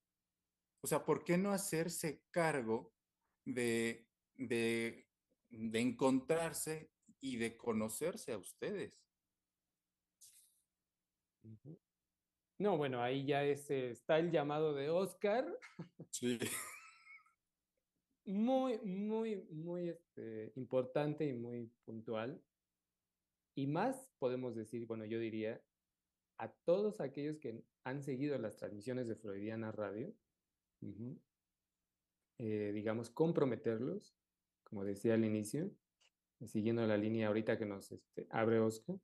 [0.83, 2.95] O sea, ¿por qué no hacerse cargo
[3.45, 5.06] de, de,
[5.57, 6.91] de encontrarse
[7.21, 9.01] y de conocerse a ustedes?
[12.59, 15.47] No, bueno, ahí ya es, eh, está el llamado de Oscar,
[16.11, 16.39] Sí.
[18.25, 22.43] muy, muy, muy este, importante y muy puntual.
[23.55, 25.63] Y más podemos decir, bueno, yo diría,
[26.39, 30.13] a todos aquellos que han seguido las transmisiones de Freudiana Radio,
[32.39, 34.15] eh, digamos, comprometerlos
[34.69, 35.71] como decía al inicio,
[36.45, 38.97] siguiendo la línea ahorita que nos este, abre Oscar,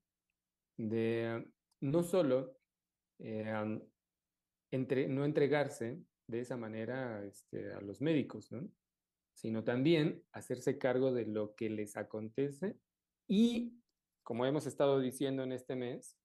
[0.77, 1.46] de
[1.81, 2.59] no solo
[3.18, 3.81] eh,
[4.70, 8.68] entre, no entregarse de esa manera este, a los médicos, ¿no?
[9.35, 12.77] sino también hacerse cargo de lo que les acontece
[13.27, 13.79] y,
[14.22, 16.18] como hemos estado diciendo en este mes,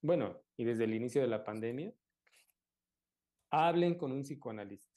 [0.00, 1.92] bueno, y desde el inicio de la pandemia,
[3.50, 4.96] hablen con un psicoanalista.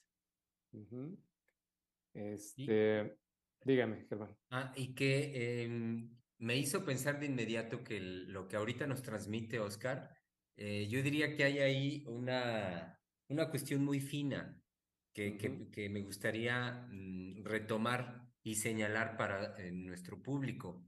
[2.16, 3.18] Este,
[3.62, 4.34] dígame, Germán.
[4.50, 9.60] Ah, y que em, me hizo pensar de inmediato que lo que ahorita nos transmite
[9.60, 10.16] Oscar,
[10.56, 12.98] eh, yo diría que hay ahí una,
[13.28, 14.58] una cuestión muy fina
[15.12, 15.36] que,
[15.70, 20.86] que, me gustaría mm, retomar y señalar para eh, nuestro público.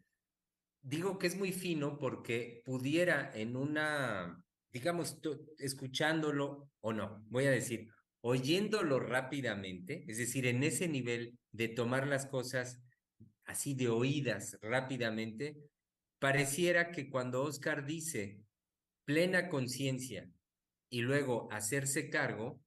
[0.80, 5.18] Digo que es muy fino porque pudiera en una, digamos,
[5.58, 12.06] escuchándolo o no, voy a decir, oyéndolo rápidamente, es decir, en ese nivel de tomar
[12.06, 12.80] las cosas
[13.44, 15.56] así de oídas rápidamente,
[16.18, 18.40] pareciera que cuando Oscar dice
[19.04, 20.28] plena conciencia
[20.90, 22.60] y luego hacerse cargo,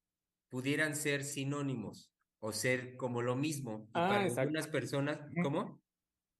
[0.49, 3.87] pudieran ser sinónimos o ser como lo mismo.
[3.89, 5.81] Y para ah, algunas personas, ¿cómo?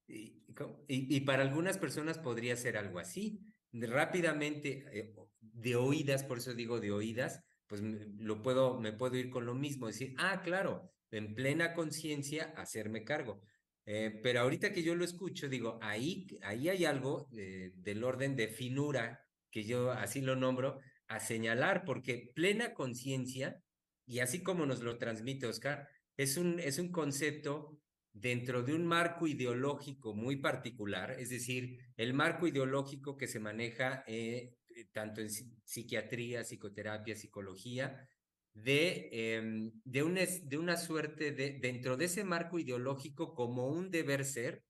[0.07, 3.39] Y, para algunas personas podría ser algo así.
[3.71, 9.29] Rápidamente, eh, de oídas, por eso digo de oídas, pues lo puedo, me puedo ir
[9.29, 13.41] con lo mismo, decir, ah, claro, en plena conciencia, hacerme cargo.
[13.85, 18.35] Eh, pero ahorita que yo lo escucho, digo, ahí, ahí hay algo eh, del orden
[18.35, 23.63] de finura, que yo así lo nombro, a señalar, porque plena conciencia,
[24.05, 27.79] y así como nos lo transmite Oscar, es un, es un concepto
[28.11, 34.03] dentro de un marco ideológico muy particular, es decir, el marco ideológico que se maneja
[34.07, 38.07] eh, tanto en psiquiatría, psicoterapia, psicología,
[38.53, 43.91] de, em, de, una, de una suerte de, dentro de ese marco ideológico como un
[43.91, 44.63] deber ser,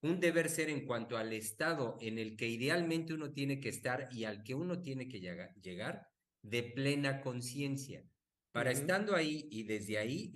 [0.00, 4.08] un deber ser en cuanto al estado en el que idealmente uno tiene que estar
[4.12, 6.08] y al que uno tiene que llegar, llegar
[6.42, 8.04] de plena conciencia.
[8.52, 10.32] Para estando ahí y desde ahí,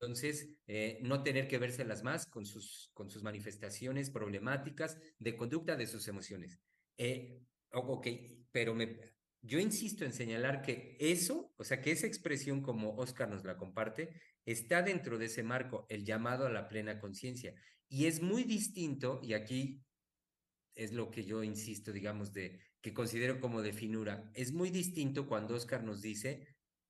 [0.00, 5.76] entonces, eh, no tener que vérselas más con sus, con sus manifestaciones problemáticas de conducta
[5.76, 6.60] de sus emociones.
[6.98, 7.40] Eh,
[7.72, 8.06] ok,
[8.50, 8.76] pero
[9.42, 13.56] yo insisto en señalar que eso, o sea, que esa expresión como Oscar nos la
[13.56, 17.54] comparte, está dentro de ese marco, el llamado a la plena conciencia.
[17.88, 19.84] Y es muy distinto, y aquí
[20.74, 25.26] es lo que yo insisto, digamos, de que considero como de finura, es muy distinto
[25.26, 26.46] cuando Oscar nos dice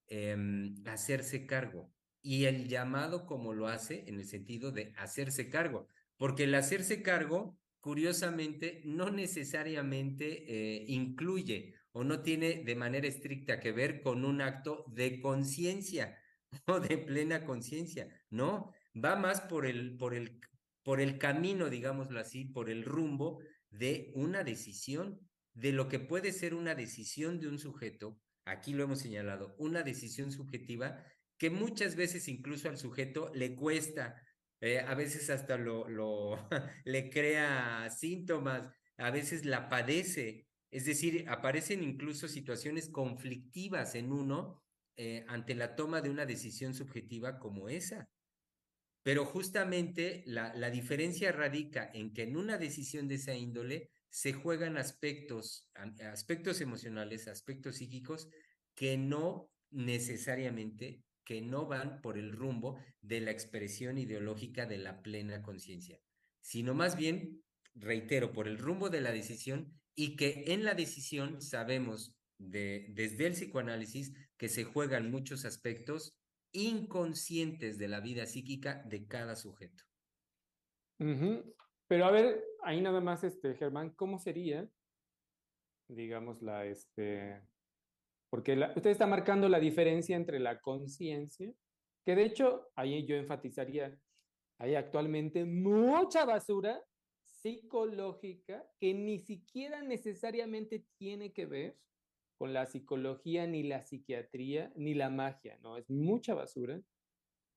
[0.07, 5.87] em, hacerse cargo y el llamado como lo hace en el sentido de hacerse cargo,
[6.17, 13.61] porque el hacerse cargo, curiosamente, no necesariamente eh, incluye o no tiene de manera estricta
[13.61, 16.19] que ver con un acto de conciencia
[16.67, 20.41] o de plena conciencia, no, va más por el, por, el,
[20.83, 25.21] por el camino, digámoslo así, por el rumbo de una decisión,
[25.53, 29.83] de lo que puede ser una decisión de un sujeto, aquí lo hemos señalado, una
[29.83, 31.05] decisión subjetiva
[31.37, 34.17] que muchas veces incluso al sujeto le cuesta,
[34.65, 36.39] eh, a veces hasta lo, lo
[36.85, 44.63] le crea síntomas, a veces la padece, es decir, aparecen incluso situaciones conflictivas en uno
[44.97, 48.09] eh, ante la toma de una decisión subjetiva como esa.
[49.03, 54.33] Pero justamente la, la diferencia radica en que en una decisión de esa índole se
[54.33, 55.69] juegan aspectos,
[56.11, 58.31] aspectos emocionales, aspectos psíquicos
[58.75, 65.03] que no necesariamente, que no van por el rumbo de la expresión ideológica de la
[65.03, 65.99] plena conciencia,
[66.41, 67.43] sino más bien,
[67.75, 73.27] reitero, por el rumbo de la decisión y que en la decisión sabemos de, desde
[73.27, 76.17] el psicoanálisis que se juegan muchos aspectos
[76.53, 79.85] inconscientes de la vida psíquica de cada sujeto.
[80.99, 84.69] Pero a ver, ahí nada más, este, Germán, ¿cómo sería,
[85.89, 87.43] digamos, la, este,
[88.35, 91.55] porque usted está marcando la diferencia entre la conciencia,
[92.05, 93.97] que de hecho, ahí yo enfatizaría,
[94.59, 96.83] hay actualmente mucha basura
[97.23, 101.79] psicológica que ni siquiera necesariamente tiene que ver
[102.37, 105.77] con la psicología, ni la psiquiatría, ni la magia, ¿no?
[105.77, 106.83] Es mucha basura.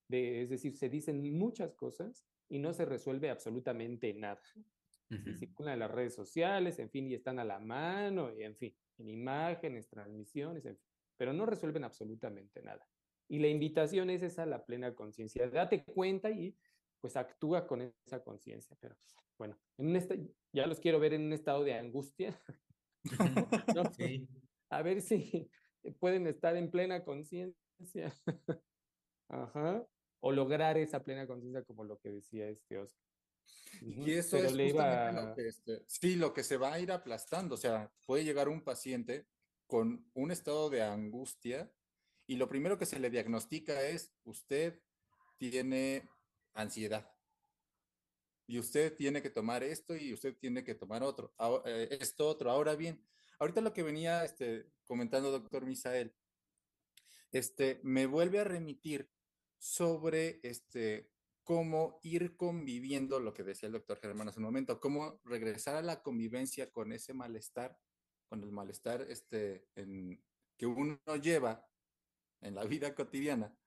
[0.08, 4.44] De, es decir, se dicen muchas cosas y no se resuelve absolutamente nada.
[5.10, 8.56] Se circulan en las redes sociales, en fin, y están a la mano, y en
[8.56, 10.88] fin, en imágenes, transmisiones, en fin,
[11.18, 12.88] pero no resuelven absolutamente nada.
[13.30, 15.50] Y la invitación es esa, la plena conciencia.
[15.50, 16.56] Date cuenta y
[17.02, 18.78] pues actúa con esa conciencia.
[18.80, 18.96] Pero
[19.38, 19.94] bueno, en
[20.54, 22.40] ya los quiero ver en un estado de angustia.
[24.70, 25.50] A ver si
[26.00, 27.56] pueden estar en plena conciencia.
[29.30, 29.86] Ajá.
[30.22, 33.07] o lograr esa plena conciencia como lo que decía este Oscar.
[33.82, 37.56] Y eso es justamente lo que, este, sí, lo que se va a ir aplastando.
[37.56, 39.28] O sea, puede llegar un paciente
[39.68, 41.72] con un estado de angustia
[42.26, 44.82] y lo primero que se le diagnostica es usted
[45.38, 46.10] tiene
[46.54, 47.10] ansiedad
[48.48, 51.34] y usted tiene que tomar esto y usted tiene que tomar otro,
[51.66, 52.50] eh, esto otro.
[52.50, 53.06] Ahora bien,
[53.40, 56.16] ahorita lo que venía este, comentando doctor Misael,
[57.32, 59.12] este, me vuelve a remitir
[59.58, 61.12] sobre este,
[61.48, 65.82] cómo ir conviviendo, lo que decía el doctor Germán hace un momento, cómo regresar a
[65.82, 67.80] la convivencia con ese malestar,
[68.28, 69.66] con el malestar este,
[70.58, 71.66] que uno lleva
[72.42, 73.58] en la vida cotidiana.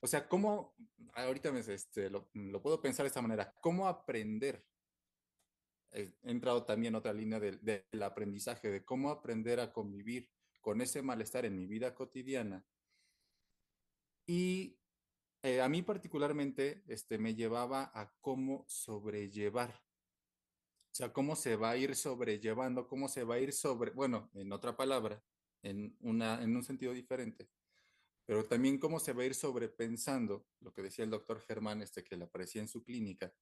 [0.00, 0.76] O sea, cómo,
[1.14, 2.28] ahorita me, este, lo,
[2.60, 4.62] puedo pensar de esta manera, cómo aprender.
[5.92, 10.28] He entrado también otra línea del aprendizaje, de cómo aprender a convivir
[10.60, 12.66] con ese malestar en mi vida cotidiana.
[14.26, 14.76] Y
[15.44, 19.74] eh, a mí particularmente este, me llevaba a cómo sobrellevar.
[20.90, 24.30] O sea, cómo se va a ir sobrellevando, cómo se va a ir sobre, bueno,
[24.32, 25.22] en otra palabra,
[25.62, 27.50] en, una, en un sentido diferente,
[28.24, 32.02] pero también cómo se va a ir sobrepensando, lo que decía el doctor Germán, este,
[32.02, 33.34] que le aparecía en su clínica,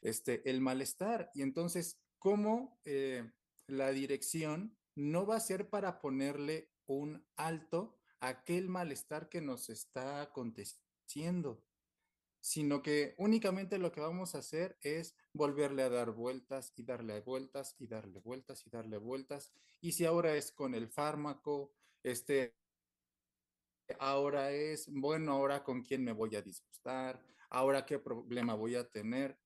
[0.00, 1.30] este, el malestar.
[1.34, 3.30] Y entonces, cómo eh,
[3.66, 9.68] la dirección no va a ser para ponerle un alto a aquel malestar que nos
[9.68, 10.89] está aconteciendo
[12.40, 17.20] sino que únicamente lo que vamos a hacer es volverle a dar vueltas y darle
[17.20, 19.52] vueltas y darle vueltas y darle vueltas.
[19.80, 22.56] Y si ahora es con el fármaco, este,
[23.98, 28.88] ahora es, bueno, ahora con quién me voy a disgustar, ahora qué problema voy a
[28.88, 29.38] tener,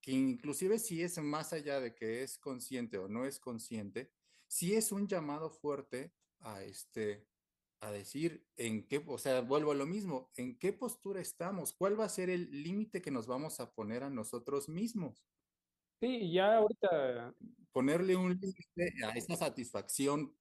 [0.00, 4.12] que inclusive si es más allá de que es consciente o no es consciente,
[4.46, 7.26] si es un llamado fuerte a este
[7.84, 11.98] a decir en qué, o sea, vuelvo a lo mismo, en qué postura estamos, cuál
[11.98, 15.24] va a ser el límite que nos vamos a poner a nosotros mismos.
[16.00, 17.34] Sí, ya ahorita.
[17.72, 20.34] Ponerle un límite a esa satisfacción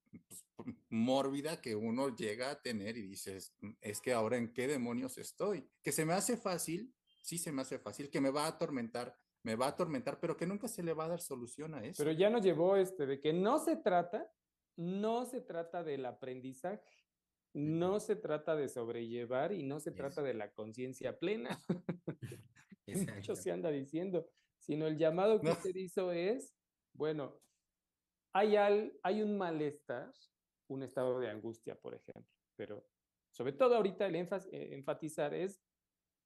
[0.55, 4.67] pues, mórbida que uno llega a tener y dices, mm, es que ahora en qué
[4.67, 8.45] demonios estoy, que se me hace fácil, sí se me hace fácil, que me va
[8.45, 11.73] a atormentar, me va a atormentar, pero que nunca se le va a dar solución
[11.73, 12.03] a eso.
[12.03, 14.31] Pero ya nos llevó este de que no se trata,
[14.75, 16.81] no se trata del aprendizaje,
[17.53, 21.59] no se trata de sobrellevar y no se trata de la conciencia plena.
[22.87, 24.27] Mucho se anda diciendo,
[24.59, 26.53] sino el llamado que usted hizo es,
[26.93, 27.39] bueno,
[28.33, 30.11] hay, hay un malestar,
[30.67, 32.85] un estado de angustia, por ejemplo, pero
[33.31, 34.27] sobre todo ahorita el eh,
[34.73, 35.61] enfatizar es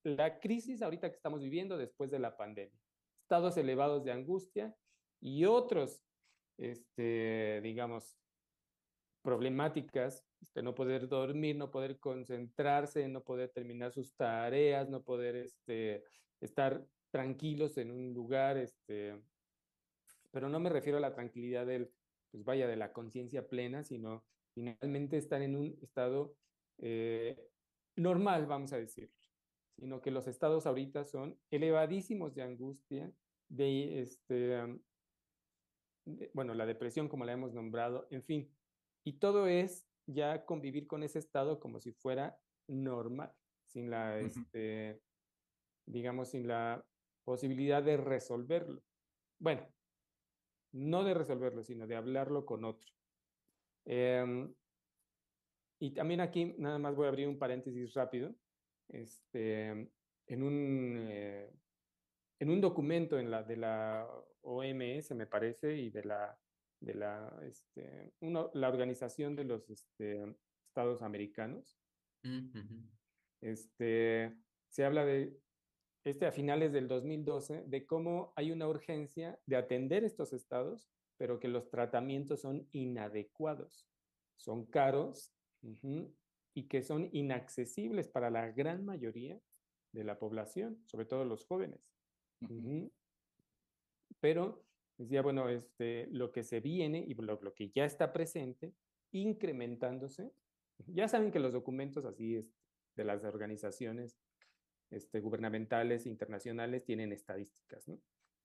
[0.03, 2.79] la crisis ahorita que estamos viviendo después de la pandemia.
[3.21, 4.75] Estados elevados de angustia
[5.19, 6.01] y otros,
[6.57, 8.17] este, digamos,
[9.27, 15.35] problemáticas este, no poder dormir, no poder concentrarse, no poder terminar sus tareas, no poder
[15.35, 16.05] este,
[16.39, 19.21] estar tranquilos en un lugar, este,
[20.31, 21.91] pero no me refiero a la tranquilidad del,
[22.31, 24.23] pues vaya, de la conciencia plena, sino
[24.53, 26.33] finalmente estar en un estado
[26.77, 27.37] eh,
[27.97, 29.11] normal, vamos a decir,
[29.75, 33.11] sino que los estados ahorita son elevadísimos de angustia,
[33.49, 34.57] de, este,
[36.33, 38.56] bueno, la depresión como la hemos nombrado, en fin,
[39.07, 42.37] y todo es ya convivir con ese estado como si fuera
[42.67, 43.31] normal,
[43.65, 45.01] sin la, este,
[45.85, 46.85] digamos, sin la
[47.23, 48.83] posibilidad de resolverlo.
[49.39, 49.65] Bueno,
[50.73, 52.91] no de resolverlo, sino de hablarlo con otro.
[53.85, 54.53] Em,
[55.79, 58.35] y también aquí nada más voy a abrir un paréntesis rápido.
[58.89, 59.69] Este,
[60.27, 61.49] en, un, eh,
[62.39, 64.05] en un documento en la, de la
[64.41, 66.37] OMS, me parece, y de la
[66.79, 70.35] de la, este, la Organización de los este,
[70.67, 71.79] Estados Americanos.
[73.41, 74.35] este,
[74.69, 75.39] se habla de,
[76.05, 81.39] este, a finales del 2012, de cómo hay una urgencia de atender estos estados, pero
[81.39, 83.89] que los tratamientos son inadecuados,
[84.37, 85.33] son caros
[86.53, 89.39] y que son inaccesibles para la gran mayoría
[89.93, 91.81] de la población, sobre todo los jóvenes.
[94.19, 94.66] Pero
[94.97, 98.73] Decía, bueno, este, lo que se viene y lo, que ya está presente,
[99.11, 100.31] incrementándose.
[100.87, 102.51] Ya saben que los documentos así es,
[102.95, 104.17] de las organizaciones
[104.89, 107.99] este, gubernamentales internacionales tienen estadísticas, ¿no?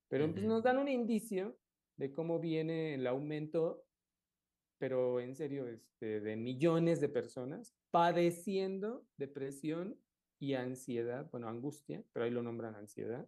[0.08, 1.56] Pero pues, nos dan un indicio
[1.96, 3.86] de cómo viene el aumento,
[4.76, 9.98] pero en serio, este, de millones de personas padeciendo depresión
[10.38, 13.26] y ansiedad, bueno, angustia, pero ahí lo nombran ansiedad,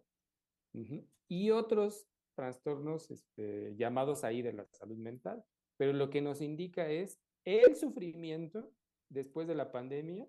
[1.29, 5.43] y otros trastornos este, llamados ahí de la salud mental,
[5.77, 8.71] pero lo que nos indica es el sufrimiento
[9.09, 10.27] después de la pandemia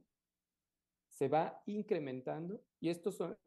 [1.08, 3.38] se va incrementando y estos son,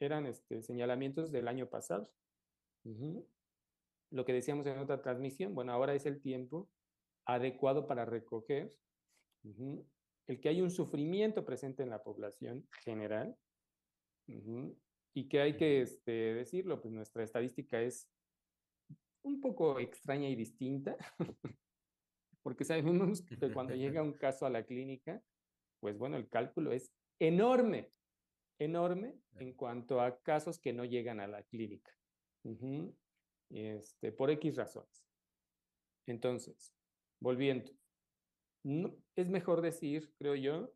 [0.00, 2.10] eran este, señalamientos del año pasado.
[4.10, 6.68] Lo que decíamos en otra transmisión, bueno, ahora es el tiempo
[7.24, 8.72] adecuado para recoger.
[10.26, 13.36] El que hay un sufrimiento presente en la población general
[15.16, 18.06] y que hay que este, decirlo, pues nuestra estadística es
[19.22, 20.94] un poco extraña y distinta,
[22.42, 25.22] porque sabemos que cuando llega un caso a la clínica,
[25.80, 27.90] pues bueno, el cálculo es enorme,
[28.58, 31.90] enorme en cuanto a casos que no llegan a la clínica,
[33.48, 35.02] este, por X razones.
[36.06, 36.74] Entonces,
[37.20, 37.72] volviendo,
[39.16, 40.74] es mejor decir, creo yo,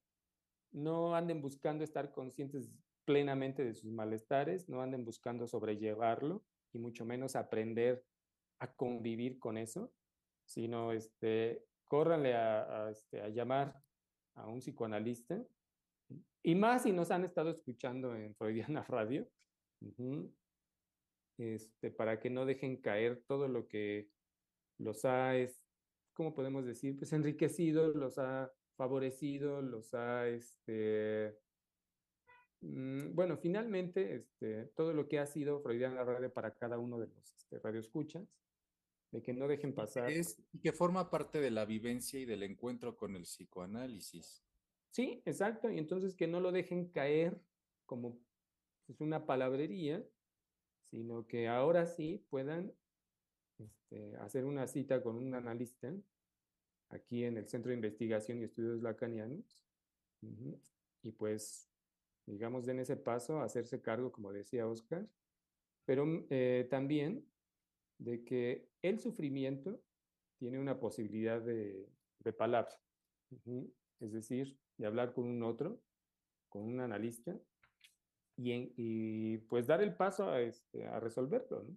[0.73, 2.71] no anden buscando estar conscientes
[3.11, 8.05] plenamente de sus malestares, no anden buscando sobrellevarlo y mucho menos aprender
[8.61, 9.93] a convivir con eso,
[10.45, 13.83] sino este, córranle a, este, a llamar
[14.37, 15.43] a un psicoanalista
[16.45, 19.29] y más si nos han estado escuchando en Freudiana Radio,
[21.37, 24.09] este, para que no dejen caer todo lo que
[24.79, 25.61] los ha es,
[26.15, 26.97] ¿cómo podemos decir?
[26.97, 31.37] Pues enriquecido, los ha favorecido, los ha, este,
[32.61, 37.35] bueno, finalmente, este, todo lo que ha sido Freudiana Radio para cada uno de los
[37.37, 38.27] este, radioescuchas,
[39.13, 40.11] de que no dejen pasar.
[40.11, 44.45] Es, y que forma parte de la vivencia y del encuentro con el psicoanálisis.
[44.91, 47.41] Sí, exacto, y entonces que no lo dejen caer
[47.87, 48.21] como
[48.91, 50.05] es pues, una palabrería,
[50.91, 52.73] sino que ahora sí puedan
[53.59, 55.95] este, hacer una cita con un analista
[56.89, 59.65] aquí en el Centro de Investigación y Estudios Lacanianos.
[61.03, 61.70] Y pues,
[62.31, 65.09] digamos, den ese paso, hacerse cargo, como decía Oscar,
[65.85, 67.27] pero mm, eh, también
[67.99, 69.83] de que el sufrimiento
[70.39, 72.73] tiene una posibilidad de, de palabra,
[74.01, 75.83] es decir, de hablar con un otro,
[76.49, 77.39] con un analista,
[78.37, 81.77] y, y pues dar el paso a, este, a resolverlo, ¿no?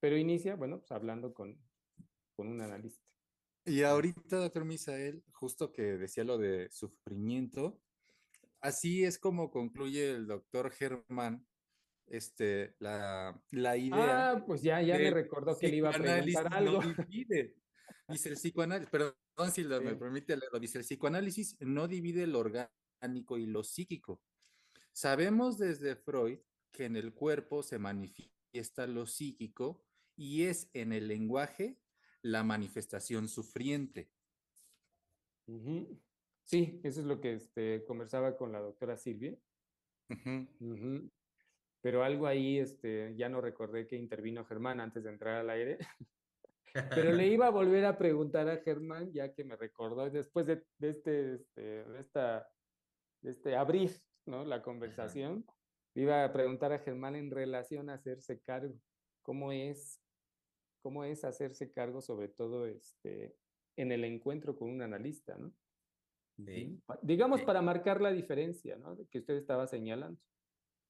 [0.00, 1.58] Pero inicia, bueno, pues hablando con,
[2.36, 3.04] con un analista.
[3.64, 7.80] Y ahorita, doctor Misael, justo que decía lo de sufrimiento,
[8.60, 11.46] así es como concluye el doctor Germán
[12.06, 14.30] este, la, la idea.
[14.30, 16.82] Ah, pues ya, ya me recordó que le iba a preguntar algo.
[16.82, 17.54] No divide.
[18.08, 19.14] Dice el psicoanálisis, perdón
[19.52, 24.22] si me permite leerlo, dice el psicoanálisis no divide lo orgánico y lo psíquico.
[24.92, 26.38] Sabemos desde Freud
[26.72, 29.84] que en el cuerpo se manifiesta lo psíquico
[30.16, 31.78] y es en el lenguaje
[32.22, 34.10] la manifestación sufriente.
[36.48, 39.36] Sí, eso es lo que este, conversaba con la doctora Silvia.
[41.82, 45.76] Pero algo ahí, este, ya no recordé que intervino Germán antes de entrar al aire.
[46.94, 50.64] Pero le iba a volver a preguntar a Germán, ya que me recordó después de,
[50.80, 52.48] este, este, de esta,
[53.20, 53.90] de este abrir,
[54.24, 54.46] ¿no?
[54.46, 55.44] La conversación
[55.94, 58.74] iba a preguntar a Germán en relación a hacerse cargo.
[59.20, 60.00] ¿Cómo es,
[60.80, 63.36] cómo es hacerse cargo, sobre todo este,
[63.76, 65.52] en el encuentro con un analista, ¿no?
[67.02, 68.96] Digamos para marcar la diferencia, ¿no?
[69.10, 70.20] Que usted estaba señalando.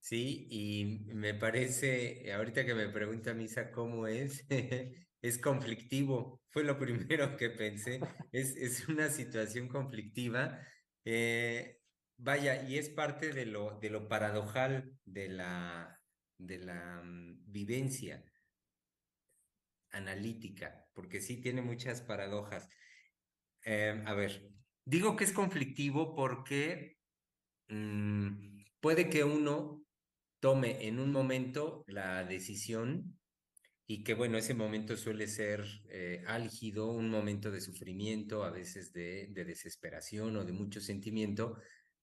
[0.01, 4.47] Sí, y me parece, ahorita que me pregunta Misa cómo es,
[5.23, 6.41] es conflictivo.
[6.51, 8.01] Fue lo primero que pensé.
[8.31, 10.61] Es, es una situación conflictiva.
[11.05, 11.79] Eh,
[12.21, 16.01] Vaya, y es parte de lo, de lo paradojal de la,
[16.37, 18.25] de la mm, vivencia
[19.91, 22.69] analítica, porque sí tiene muchas paradojas.
[23.63, 24.51] Em, a ver,
[24.89, 26.97] digo que es conflictivo porque
[27.69, 29.85] mm, puede que uno
[30.41, 33.19] tome en un momento la decisión
[33.87, 38.93] y que bueno, ese momento suele ser eh, álgido, un momento de sufrimiento, a veces
[38.93, 41.59] de, de desesperación o de mucho sentimiento,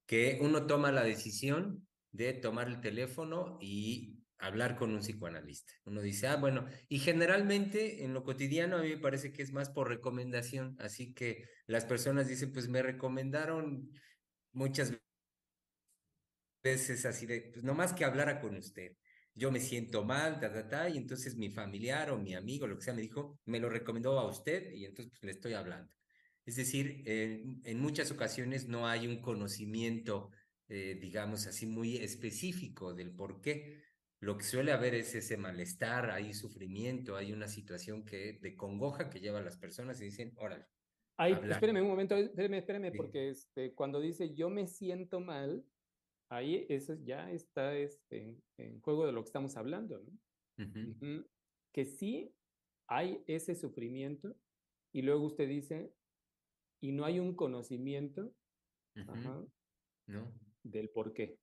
[0.05, 5.73] que uno toma la decisión de tomar el teléfono y hablar con un psicoanalista.
[5.85, 9.51] Uno dice, ah, bueno, y generalmente en lo cotidiano a mí me parece que es
[9.51, 13.89] más por recomendación, así que las personas dicen, pues me recomendaron
[14.51, 14.93] muchas
[16.63, 18.97] veces así de, pues más que hablara con usted.
[19.33, 22.77] Yo me siento mal, ta, ta, ta, y entonces mi familiar o mi amigo, lo
[22.77, 25.91] que sea, me dijo, me lo recomendó a usted y entonces pues, le estoy hablando.
[26.45, 30.29] Es decir, en muchas ocasiones no hay un conocimiento,
[30.67, 33.81] eh, digamos así, muy específico del por qué.
[34.25, 39.07] Lo que suele haber es ese malestar, hay sufrimiento, hay una situación que, de congoja
[39.07, 40.65] que lleva a las personas y dicen, órale.
[41.15, 45.63] Ay, espéreme un momento, espéreme, espéreme, porque este, cuando dice yo me siento mal,
[46.31, 51.23] ahí eso ya está este, en juego de lo que estamos hablando, ¿no?
[51.71, 52.33] Que sí
[52.87, 54.35] hay ese sufrimiento
[54.91, 55.93] y luego usted dice,
[56.81, 58.33] y no hay un conocimiento
[60.07, 61.37] No, del por qué.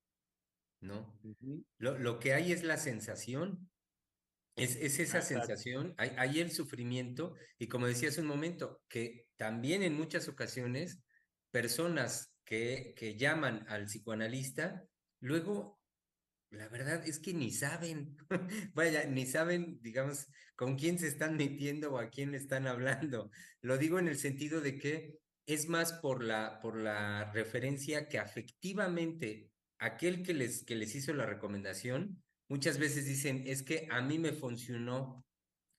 [0.83, 1.19] No.
[1.77, 3.69] Lo, lo que hay es la sensación,
[4.55, 5.47] es, es esa Exacto.
[5.47, 10.27] sensación, hay, hay el sufrimiento y como decía hace un momento, que también en muchas
[10.27, 10.99] ocasiones
[11.51, 14.83] personas que, que llaman al psicoanalista,
[15.21, 15.79] luego,
[16.51, 18.17] la verdad es que ni saben,
[18.73, 23.31] vaya, ni saben, digamos, con quién se están metiendo o a quién le están hablando.
[23.61, 28.19] Lo digo en el sentido de que es más por la, por la referencia que
[28.19, 29.52] afectivamente
[29.83, 34.17] aquel que les, que les hizo la recomendación, muchas veces dicen, es que a mí
[34.17, 35.25] me funcionó,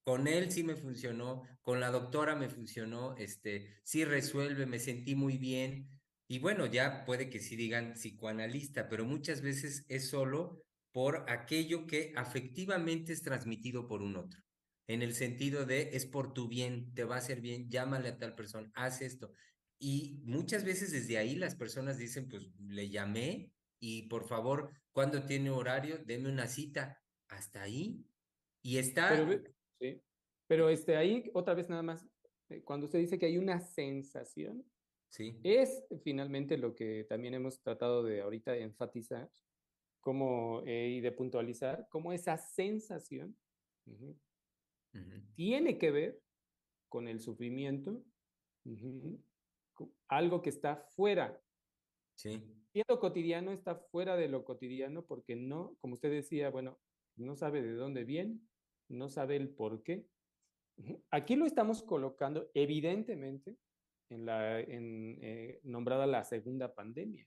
[0.05, 5.15] con él sí me funcionó, con la doctora me funcionó, este, sí resuelve, me sentí
[5.15, 5.89] muy bien.
[6.29, 11.87] Y bueno, ya puede que sí digan psicoanalista, pero muchas veces es solo por aquello
[11.87, 14.41] que afectivamente es transmitido por un otro,
[14.87, 18.19] en el sentido de es por tu bien, te va a hacer bien, llámale a
[18.19, 19.33] tal persona, haz esto.
[19.79, 23.51] Y muchas veces desde ahí las personas dicen, pues le llamé
[23.87, 26.99] y por favor, cuando tiene horario, deme una cita.
[27.29, 28.03] Hasta ahí.
[28.63, 29.43] Y está, Pero,
[29.79, 30.01] sí.
[30.47, 32.09] Pero este, ahí, otra vez nada más,
[32.49, 34.65] eh, cuando usted dice que hay una sensación,
[35.11, 39.31] sí, es finalmente lo que también hemos tratado de ahorita enfatizar
[40.01, 43.37] como, eh, y de puntualizar, cómo esa sensación
[45.35, 46.23] tiene que ver
[46.89, 48.03] con el sufrimiento,
[50.09, 51.39] algo que está fuera
[52.15, 52.43] sí,
[52.75, 56.81] siendo cotidiano está fuera de lo cotidiano porque no, como usted decía, bueno,
[57.17, 58.41] no sabe de dónde viene,
[58.89, 60.05] no sabe el por qué.
[61.13, 63.57] Aquí lo estamos colocando evidentemente
[64.11, 67.25] en la en, eh, nombrada la segunda pandemia.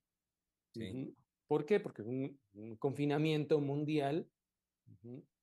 [0.74, 1.16] sí.
[1.48, 1.80] ¿Por qué?
[1.80, 4.30] Porque un, un confinamiento mundial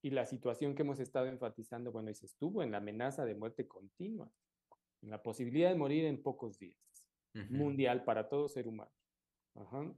[0.03, 3.35] y la situación que hemos estado enfatizando, bueno, y se estuvo en la amenaza de
[3.35, 4.31] muerte continua,
[5.01, 6.79] en la posibilidad de morir en pocos días,
[7.49, 8.93] mundial para todo ser humano.
[9.55, 9.95] Ajá.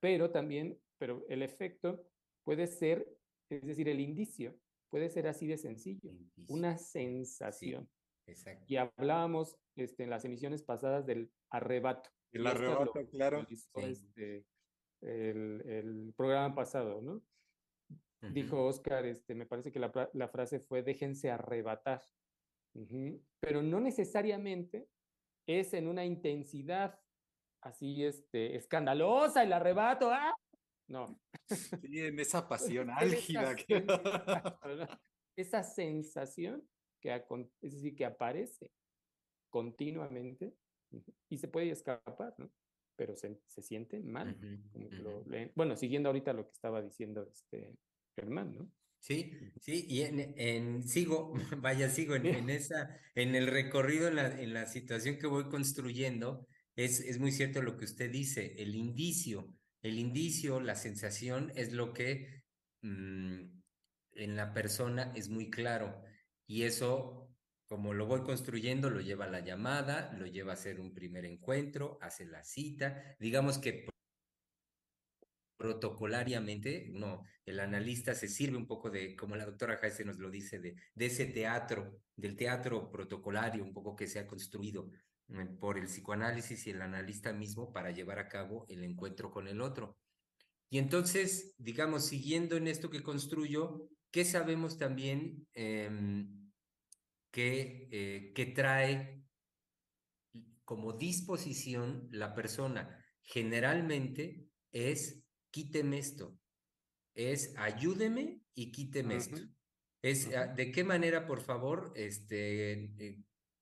[0.00, 2.04] Pero también, pero el efecto
[2.44, 3.08] puede ser,
[3.50, 4.58] es decir, el indicio
[4.90, 7.90] puede ser así de sencillo, indicio, una sí, sensación.
[8.26, 8.64] exacto.
[8.68, 12.08] Y hablábamos este, en las emisiones pasadas del arrebato.
[12.32, 13.36] El Oscar lo arrebato, claro.
[13.38, 13.84] puntualizó, Sí.
[13.84, 14.46] este,
[15.02, 17.22] el, el programa pasado, ¿no?
[18.20, 22.02] Ujú, Dijo Oscar, este, me parece que la, la frase fue déjense arrebatar.
[22.74, 23.22] Ujú.
[23.40, 24.88] Pero no necesariamente
[25.46, 26.98] es en una intensidad
[27.60, 30.10] así este, escandalosa el arrebato.
[30.10, 30.34] ¡ah!
[30.88, 33.52] No, Sí, en esa pasión álgida.
[33.52, 33.90] esa, que- sen-
[34.26, 34.86] exacto, ¿no?
[35.36, 36.68] esa sensación
[37.00, 37.14] que,
[37.60, 38.72] es decir, que aparece
[39.50, 40.54] continuamente
[41.28, 42.50] y se puede escapar, ¿no?
[42.96, 44.30] Pero se, se siente mal.
[44.34, 44.96] ujú, como ujú.
[44.96, 45.52] lo leen.
[45.54, 47.76] Bueno, siguiendo ahorita lo que estaba diciendo este
[48.16, 48.72] Germán, ¿no?
[49.00, 51.32] Sí, sí, y en, en- sigo,
[51.62, 55.48] vaya, sigo en, en esa, en el recorrido, en la, en la situación que voy
[55.48, 56.48] construyendo,
[56.78, 59.52] es, es muy cierto lo que usted dice, el indicio,
[59.82, 62.44] el indicio, la sensación es lo que
[62.82, 63.42] mm,
[64.12, 66.00] en la persona es muy claro,
[66.46, 67.34] y eso,
[67.66, 71.24] como lo voy construyendo, lo lleva a la llamada, lo lleva a hacer un primer
[71.24, 73.88] encuentro, hace la cita, digamos que
[75.56, 80.30] protocolariamente, uno, el analista se sirve un poco de, como la doctora Jaise nos lo
[80.30, 84.92] dice, de, de ese teatro, del teatro protocolario, un poco que se ha construido
[85.60, 89.60] por el psicoanálisis y el analista mismo para llevar a cabo el encuentro con el
[89.60, 89.98] otro.
[90.70, 96.50] Y entonces, digamos, siguiendo en esto que construyo, ¿qué sabemos también em,
[97.30, 99.22] que, eh, que trae
[100.64, 103.04] como disposición la persona?
[103.22, 106.38] Generalmente es quíteme esto,
[107.14, 109.40] es ayúdeme y quíteme esto.
[110.02, 113.18] Es, ah, ¿de qué manera, por favor, este, eh,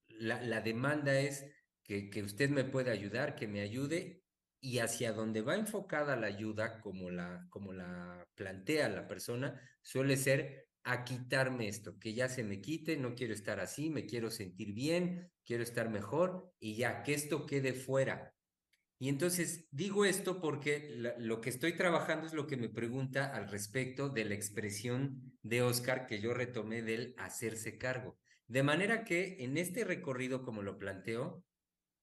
[0.09, 1.45] la, la demanda es
[1.87, 4.21] que, usted me pueda ayudar, que me ayude
[4.59, 10.17] y hacia donde va enfocada la ayuda, como la, como la plantea la persona, suele
[10.17, 14.29] ser a quitarme esto, que ya se me quite, no quiero estar así, me quiero
[14.29, 18.33] sentir bien, quiero estar mejor y ya, que esto quede fuera.
[18.99, 23.47] Y entonces digo esto porque lo que estoy trabajando es lo que me pregunta al
[23.49, 28.17] respecto de la expresión de Oscar que yo retomé del hacerse cargo.
[28.47, 31.43] De manera que en este recorrido, como lo planteo,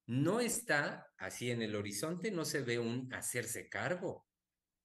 [0.06, 4.26] no está así en el horizonte, no se ve un hacerse cargo.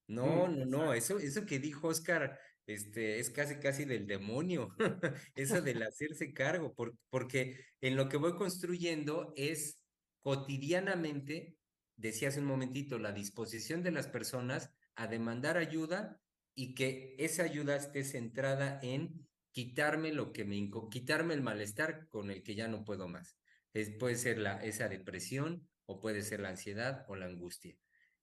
[0.08, 4.76] No, Mm, no, no, eso, eso que dijo Oscar, este, es casi, casi del demonio,
[5.36, 9.84] eso del hacerse cargo, por- porque en lo que voy construyendo es
[10.22, 11.58] cotidianamente,
[11.96, 16.20] decía hace un momentito, la disposición de las personas a demandar ayuda
[16.56, 22.32] y que esa ayuda esté centrada en quitarme lo que me, quitarme el malestar con
[22.32, 23.39] el que ya no puedo más.
[23.74, 27.76] Es, puede ser la, esa depresión o puede ser la ansiedad o la angustia.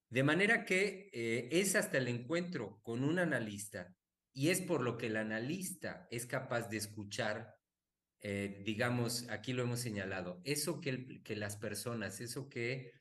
[0.09, 3.95] De manera que eh, es hasta el encuentro con un analista
[4.33, 7.55] y es por lo que el analista es capaz de escuchar,
[8.21, 12.93] eh, digamos, aquí lo hemos señalado, eso que, que las personas, eso que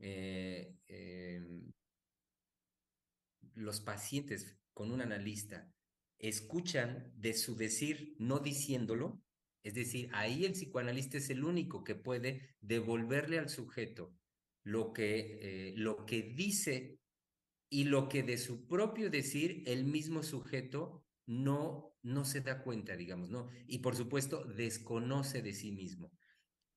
[0.00, 1.72] eh, em,
[3.54, 5.70] los pacientes con un analista
[6.18, 9.22] escuchan de su decir, no diciéndolo,
[9.62, 14.14] es decir, ahí el psicoanalista es el único que puede devolverle al sujeto
[14.62, 16.98] lo que, eh, lo que dice
[17.68, 22.96] y lo que de su propio decir el mismo sujeto no, no se da cuenta,
[22.96, 23.48] digamos, ¿no?
[23.66, 26.10] Y por supuesto desconoce de sí mismo.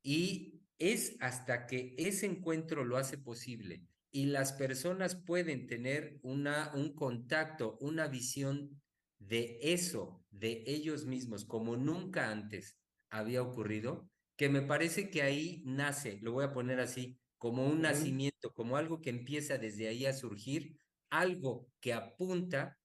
[0.03, 6.71] Y es hasta que ese encuentro lo hace posible y las personas pueden tener una,
[6.75, 8.81] un contacto, una visión
[9.27, 12.77] de eso, de ellos mismos, como nunca antes
[13.09, 17.81] había ocurrido, que me parece que ahí nace, lo voy a poner así, como un
[17.81, 20.77] nacimiento, como algo que empieza desde ahí a surgir,
[21.09, 22.77] algo que apunta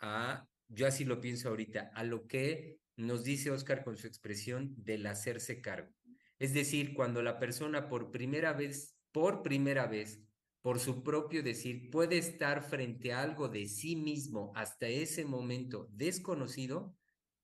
[0.00, 4.74] a, yo así lo pienso ahorita, a lo que nos dice Oscar con su expresión
[4.76, 5.92] del hacerse cargo.
[6.38, 10.22] Es decir, cuando la persona por primera vez, por primera vez,
[10.62, 15.88] por su propio decir, puede estar frente a algo de sí mismo hasta ese momento
[15.92, 16.96] desconocido,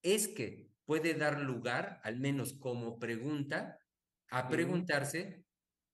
[0.02, 3.78] es que puede dar lugar, al menos como pregunta,
[4.30, 5.44] a preguntarse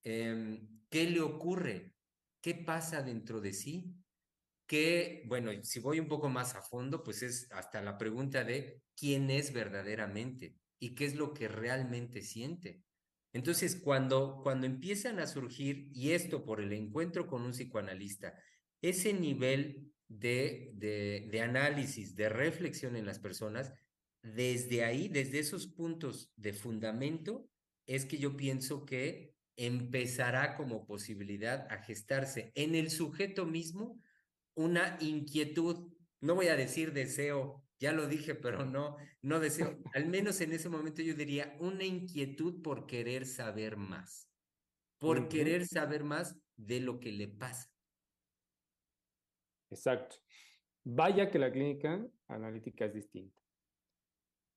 [0.04, 1.94] em, qué le ocurre,
[2.40, 3.94] qué pasa dentro de sí,
[4.66, 8.82] que, bueno, si voy un poco más a fondo, pues es hasta la pregunta de
[8.96, 12.82] quién es verdaderamente y qué es lo que realmente siente.
[13.32, 18.34] Entonces, cuando, cuando empiezan a surgir, y esto por el encuentro con un psicoanalista,
[18.82, 23.72] ese nivel de, de, de análisis, de reflexión en las personas,
[24.22, 27.48] desde ahí, desde esos puntos de fundamento,
[27.86, 34.00] es que yo pienso que empezará como posibilidad a gestarse en el sujeto mismo
[34.54, 40.06] una inquietud, no voy a decir deseo, ya lo dije, pero no, no deseo, al
[40.06, 44.30] menos en ese momento yo diría una inquietud por querer saber más,
[44.98, 47.68] por querer saber más de lo que le pasa.
[49.68, 50.14] Exacto.
[50.84, 53.36] Vaya que la clínica analítica es distinta,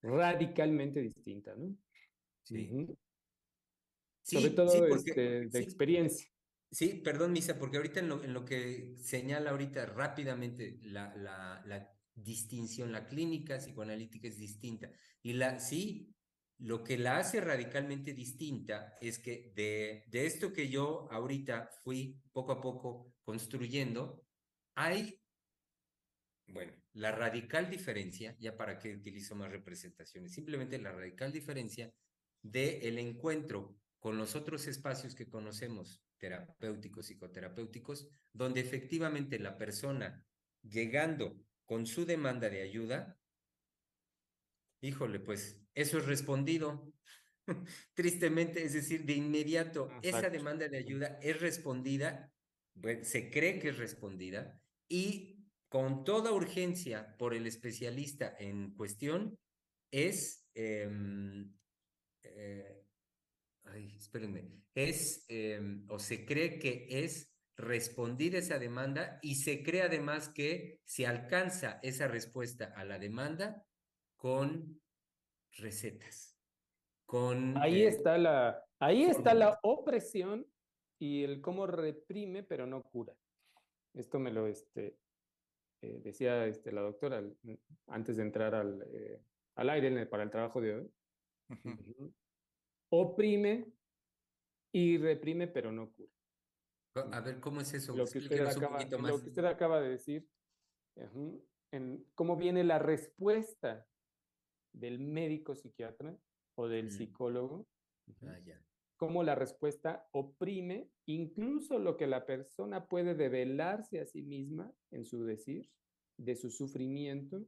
[0.03, 1.75] radicalmente distinta, ¿no?
[2.43, 2.69] Sí.
[4.21, 6.29] Sobre todo este, de experiencia.
[6.69, 11.63] Sí, perdón, Misa, porque ahorita en lo, en lo que señala ahorita rápidamente la, la,
[11.65, 14.89] la distinción, la clínica psicoanalítica es distinta.
[15.21, 16.15] Y la, sí,
[16.57, 22.21] lo que la hace radicalmente distinta es que de, de esto que yo ahorita fui
[22.31, 24.25] poco a poco construyendo,
[24.75, 25.21] hay,
[26.47, 31.93] bueno, la radical diferencia, ya para que utilizo más representaciones, simplemente la radical diferencia
[32.41, 40.23] de el encuentro con los otros espacios que conocemos, terapéuticos, psicoterapéuticos, donde efectivamente la persona
[40.61, 41.35] llegando
[41.65, 43.19] con su demanda de ayuda,
[44.81, 46.93] híjole, pues eso es respondido.
[47.93, 52.31] Tristemente, es decir, de inmediato, esa demanda de ayuda es respondida,
[53.03, 55.35] se cree que es respondida y
[55.69, 59.37] con toda urgencia por el especialista en cuestión
[59.91, 61.53] es em,
[62.23, 62.83] eh,
[63.63, 69.83] ay, espérenme, es em, o se cree que es responder esa demanda y se cree
[69.83, 73.65] además que se alcanza esa respuesta a la demanda
[74.17, 74.81] con
[75.57, 76.37] recetas.
[77.05, 80.45] Con, ahí eh, está la, ahí está la opresión
[80.99, 83.15] y el cómo reprime pero no cura.
[83.93, 84.97] Esto me lo este,
[85.81, 87.23] eh, decía este, la doctora
[87.87, 89.21] antes de entrar al, eh,
[89.55, 90.91] al aire para el trabajo de hoy
[92.89, 93.71] oprime
[94.71, 96.11] y reprime, pero no cura.
[96.95, 97.95] A ver, ¿cómo es eso?
[97.95, 100.25] Lo que usted, acaba, Lo que usted acaba de decir,
[101.71, 103.85] en cómo viene la respuesta
[104.73, 106.17] del médico psiquiatra
[106.55, 107.67] o del psicólogo.
[108.23, 108.37] Ah,
[108.97, 115.05] cómo la respuesta oprime incluso lo que la persona puede develarse a sí misma en
[115.05, 115.69] su decir,
[116.17, 117.45] de su sufrimiento,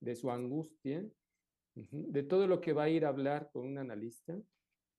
[0.00, 1.04] de su angustia,
[1.74, 4.40] de todo lo que va a ir a hablar con un analista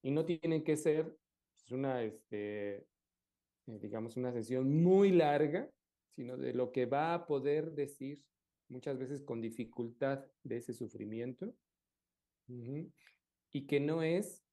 [0.04, 1.18] y no tienen que ser
[1.56, 2.86] pues, una, este,
[3.78, 5.70] digamos, una sesión muy larga,
[6.16, 8.24] sino de lo que va a poder decir
[8.68, 11.54] muchas veces con dificultad de ese sufrimiento
[13.52, 14.44] y que no es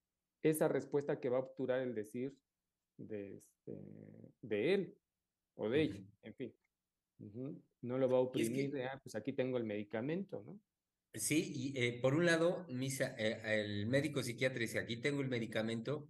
[0.43, 2.37] esa respuesta que va a obturar el decir
[2.99, 3.79] de, este,
[4.43, 4.99] de él
[5.55, 6.55] o de ella, en fin.
[7.83, 10.61] No lo va a oprimir de, ah, pues aquí tengo el medicamento, ¿no?
[11.15, 15.29] Sí, y eh, por un lado, Misa, eh, el médico psiquiatra dice, aquí tengo el
[15.29, 16.07] medicamento,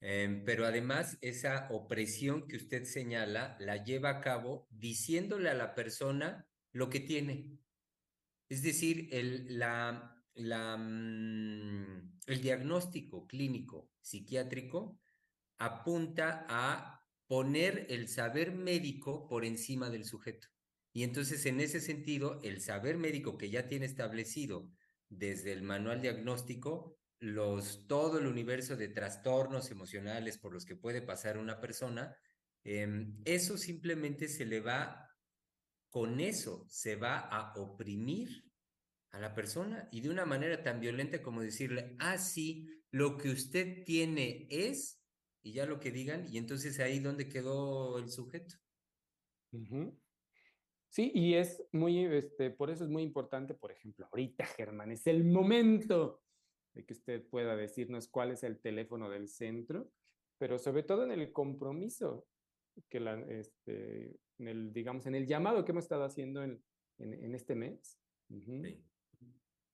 [0.00, 5.74] Em, pero además esa opresión que usted señala la lleva a cabo diciéndole a la
[5.74, 7.58] persona lo que tiene.
[8.48, 14.98] Es decir, el, la, la, mm, el diagnóstico clínico psiquiátrico
[15.58, 20.48] apunta a poner el saber médico por encima del sujeto.
[20.92, 24.68] Y entonces, en ese sentido, el saber médico que ya tiene establecido
[25.08, 31.02] desde el manual diagnóstico, los, todo el universo de trastornos emocionales por los que puede
[31.02, 32.16] pasar una persona,
[32.64, 35.08] em, eso simplemente se le va,
[35.90, 38.44] con eso se va a oprimir
[39.10, 43.30] a la persona y de una manera tan violenta como decirle, ah, sí, lo que
[43.30, 45.02] usted tiene es,
[45.42, 48.56] y ya lo que digan, y entonces ahí donde quedó el sujeto.
[50.88, 55.06] Sí, y es muy, este, por eso es muy importante, por ejemplo, ahorita, Germán, es
[55.06, 56.22] el momento
[56.74, 59.90] de que usted pueda decirnos cuál es el teléfono del centro,
[60.38, 62.26] pero sobre todo en el compromiso
[62.88, 66.62] que la, este, en el, digamos, en el llamado que hemos estado haciendo en,
[66.98, 67.98] en, este mes.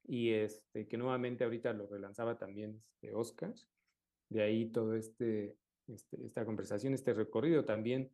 [0.04, 3.54] Y este, que nuevamente ahorita lo relanzaba también este Oscar.
[4.28, 8.10] De ahí todo este, este esta conversación, este recorrido también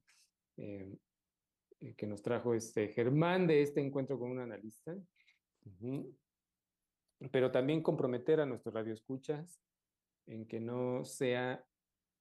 [0.56, 0.96] eh,
[1.80, 4.96] eh, que nos trajo este Germán de este encuentro con un analista.
[7.30, 9.60] Pero también comprometer a nuestros radioescuchas
[10.26, 11.64] en que no sea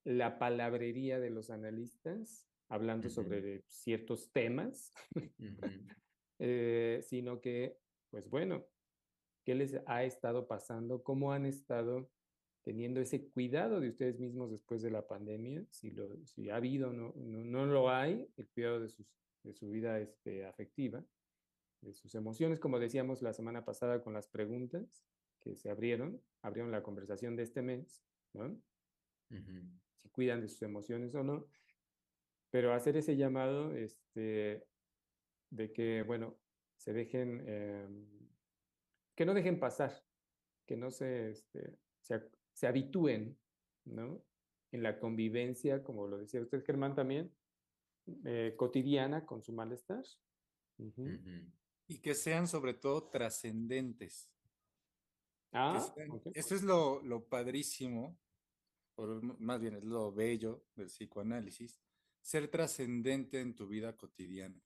[0.03, 4.93] la palabrería de los analistas hablando sobre ciertos temas,
[6.39, 7.77] eh, sino que,
[8.09, 8.65] pues bueno,
[9.45, 11.03] ¿qué les ha estado pasando?
[11.03, 12.09] ¿Cómo han estado
[12.63, 15.65] teniendo ese cuidado de ustedes mismos después de la pandemia?
[15.69, 19.07] Si, lo, si ha habido o no, no, no, lo hay, el cuidado de sus
[19.43, 21.03] de su vida este, afectiva,
[21.82, 25.03] de sus emociones, como decíamos la semana pasada con las preguntas
[25.39, 28.03] que se abrieron, abrieron la conversación de este mes,
[28.34, 28.61] ¿no?
[29.97, 31.47] Si cuidan de sus emociones o no,
[32.51, 34.67] pero hacer ese llamado este,
[35.49, 36.38] de que, bueno,
[36.77, 38.07] se dejen, em,
[39.15, 40.03] que no dejen pasar,
[40.67, 43.38] que no se, este, se, se habitúen,
[43.86, 44.23] ¿no?
[44.71, 47.34] En la convivencia, como lo decía usted, Germán, también,
[48.25, 50.03] eh, cotidiana con su malestar.
[51.91, 54.31] Y que sean sobre todo trascendentes.
[55.51, 55.93] Ah,
[56.33, 58.17] eso es lo, lo padrísimo,
[58.95, 59.05] o
[59.39, 61.81] más bien es lo bello del psicoanálisis,
[62.21, 64.63] ser trascendente en tu vida cotidiana.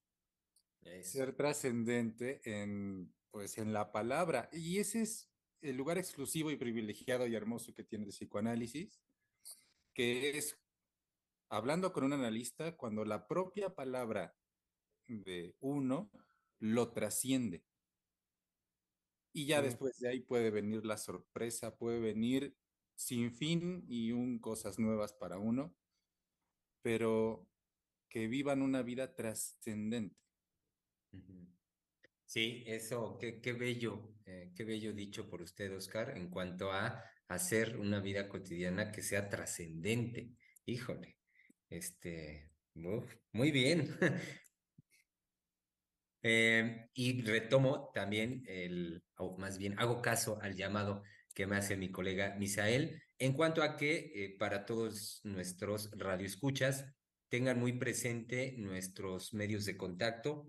[1.02, 4.48] Ser trascendente en, pues, en la palabra.
[4.52, 5.28] Y ese es
[5.62, 9.02] el lugar exclusivo y privilegiado y hermoso que tiene el psicoanálisis,
[9.96, 10.60] que es
[11.50, 14.38] hablando con un analista cuando la propia palabra
[15.08, 16.12] de uno
[16.60, 17.64] lo trasciende.
[19.34, 22.56] Y ya después de ahí puede venir la sorpresa, puede venir
[22.96, 25.76] sin fin y un cosas nuevas para uno,
[26.82, 27.48] pero
[28.10, 30.16] que vivan una vida trascendente.
[32.26, 37.04] Sí, eso, qué, qué bello, eh, qué bello dicho por usted, Oscar, en cuanto a
[37.28, 40.32] hacer una vida cotidiana que sea trascendente.
[40.66, 41.18] Híjole,
[41.70, 42.52] este,
[43.34, 43.98] muy bien.
[46.28, 51.04] Em, y retomo también el, o más bien hago caso al llamado
[51.36, 56.84] que me hace mi colega Misael en cuanto a que eh, para todos nuestros radioescuchas
[57.30, 60.48] tengan muy presente nuestros medios de contacto,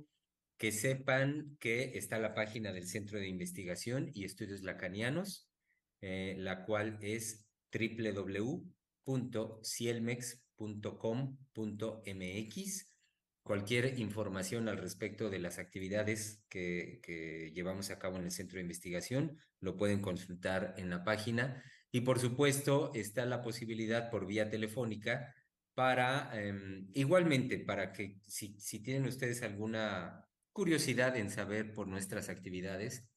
[0.57, 5.47] que sepan que está la página del Centro de Investigación y Estudios Lacanianos,
[6.01, 11.37] eh, la cual es www.cielmex.com .com.mx.
[13.47, 18.63] Cualquier información al respecto de las actividades que, llevamos a cabo en el centro de
[18.63, 21.63] investigación lo pueden consultar en la página.
[21.93, 25.33] Y por supuesto está la posibilidad por vía telefónica
[25.75, 32.29] para, em, igualmente, para que si, si tienen ustedes alguna curiosidad en saber por nuestras
[32.29, 33.09] actividades,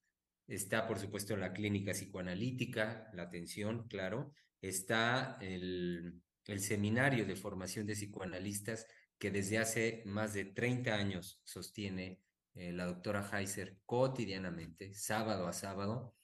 [0.46, 6.22] está por supuesto la clínica psicoanalítica, la atención, claro, está el
[6.52, 8.88] el seminario de formación de psicoanalistas
[9.20, 12.22] que desde hace más de 30 años sostiene
[12.55, 16.15] eh, la doctora Heiser cotidianamente, sábado a sábado,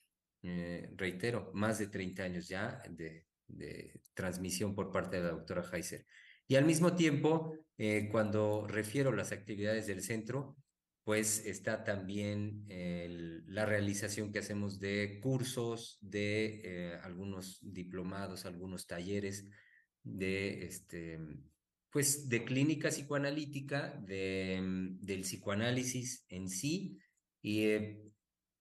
[0.41, 3.25] eh, reitero, más de 30 años ya de,
[4.15, 6.05] transmisión por parte de la doctora Heiser.
[6.47, 10.55] Y al mismo tiempo, eh, cuando refiero las actividades del centro,
[11.03, 12.65] pues está también
[13.47, 19.47] la realización que hacemos de cursos, de algunos diplomados, algunos talleres
[20.01, 21.19] de, este,
[21.95, 26.99] pues, de clínica psicoanalítica, de, mm, del psicoanálisis en sí,
[27.41, 28.11] y, eh,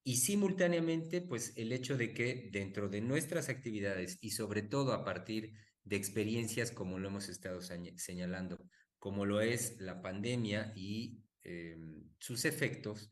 [0.04, 5.04] y simultáneamente, pues, el hecho de que dentro de nuestras actividades y sobre todo a
[5.04, 8.68] partir de experiencias como lo hemos estado señalando,
[9.00, 13.10] como lo es la pandemia y em, sus efectos.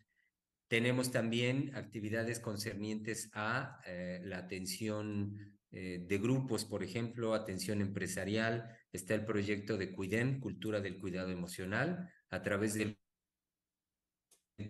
[0.68, 8.76] Tenemos también actividades concernientes a eh, la atención eh, de grupos, por ejemplo, atención empresarial.
[8.92, 12.98] Está el proyecto de Cuidem, Cultura del Cuidado Emocional, a través del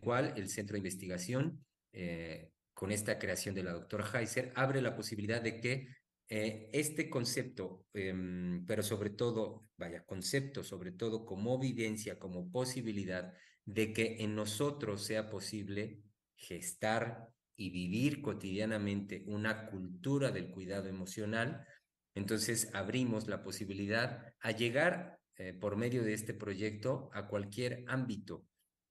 [0.01, 4.95] cual el Centro de Investigación, eh, con esta creación de la doctora Heiser, abre la
[4.95, 5.89] posibilidad de que
[6.29, 13.35] eh, este concepto, em, pero sobre todo, vaya, concepto, sobre todo como vivencia, como posibilidad
[13.65, 16.01] de que en nosotros sea posible
[16.37, 21.67] gestar y vivir cotidianamente una cultura del cuidado emocional,
[22.15, 28.47] entonces abrimos la posibilidad a llegar eh, por medio de este proyecto a cualquier ámbito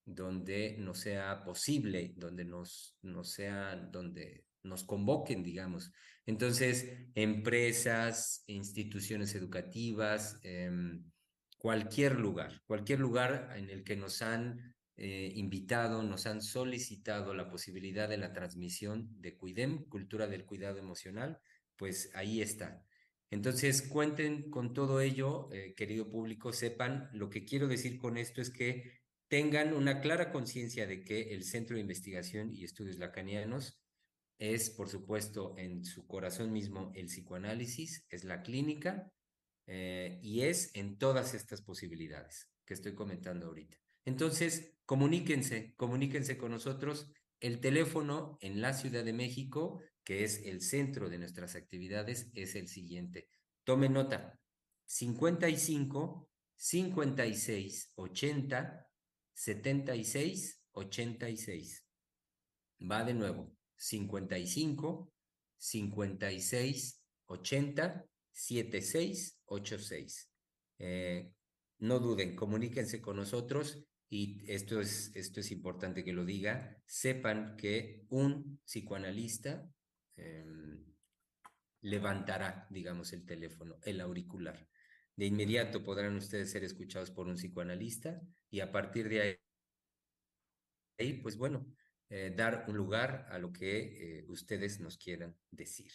[0.06, 5.92] donde no sea posible, donde nos, no sea, donde nos convoquen, digamos.
[6.26, 11.04] Entonces, empresas, instituciones educativas, em,
[11.58, 17.50] cualquier lugar, cualquier lugar en el que nos han eh, invitado, nos han solicitado la
[17.50, 21.40] posibilidad de la transmisión de Cuidem, Cultura del Cuidado Emocional,
[21.76, 22.86] pues ahí está.
[23.32, 28.42] Entonces, cuenten con todo ello, eh, querido público, sepan, lo que quiero decir con esto
[28.42, 33.82] es que tengan una clara conciencia de que el Centro de Investigación y Estudios Lacanianos
[34.38, 39.10] es, por supuesto, en su corazón mismo el psicoanálisis, es la clínica
[39.68, 43.78] eh, y es en todas estas posibilidades que estoy comentando ahorita.
[44.04, 47.10] Entonces, comuníquense, comuníquense con nosotros.
[47.40, 52.56] El teléfono en la Ciudad de México, que es el centro de nuestras actividades, es
[52.56, 53.30] el siguiente.
[53.64, 54.38] Tome nota,
[54.88, 58.90] 55 56 80
[59.34, 61.86] 76 86.
[62.92, 65.14] Va de nuevo, 55
[65.58, 70.30] 56 80 76 86.
[71.80, 77.56] no duden, comuníquense con nosotros y esto es, esto es importante que lo diga, sepan
[77.56, 79.72] que un psicoanalista
[80.18, 80.84] em,
[81.80, 84.68] levantará, digamos, el teléfono, el auricular.
[85.16, 89.40] De inmediato podrán ustedes ser escuchados por un psicoanalista y a partir de
[91.00, 91.66] ahí, pues bueno,
[92.10, 95.94] eh, dar un lugar a lo que eh, ustedes nos quieran decir.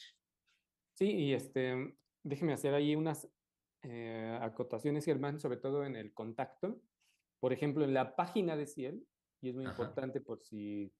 [0.94, 3.28] Sí, y este, déjeme hacer ahí unas
[3.82, 6.80] eh, acotaciones, Germán, sobre todo en el contacto.
[7.40, 9.06] Por ejemplo, en la página de Ciel,
[9.40, 10.92] y es muy importante por si,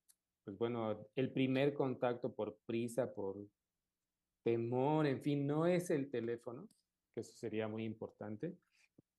[0.45, 3.37] pues bueno, el primer contacto por prisa, por
[4.45, 6.69] temor, en fin, no es el teléfono,
[7.15, 8.57] que eso sería muy importante.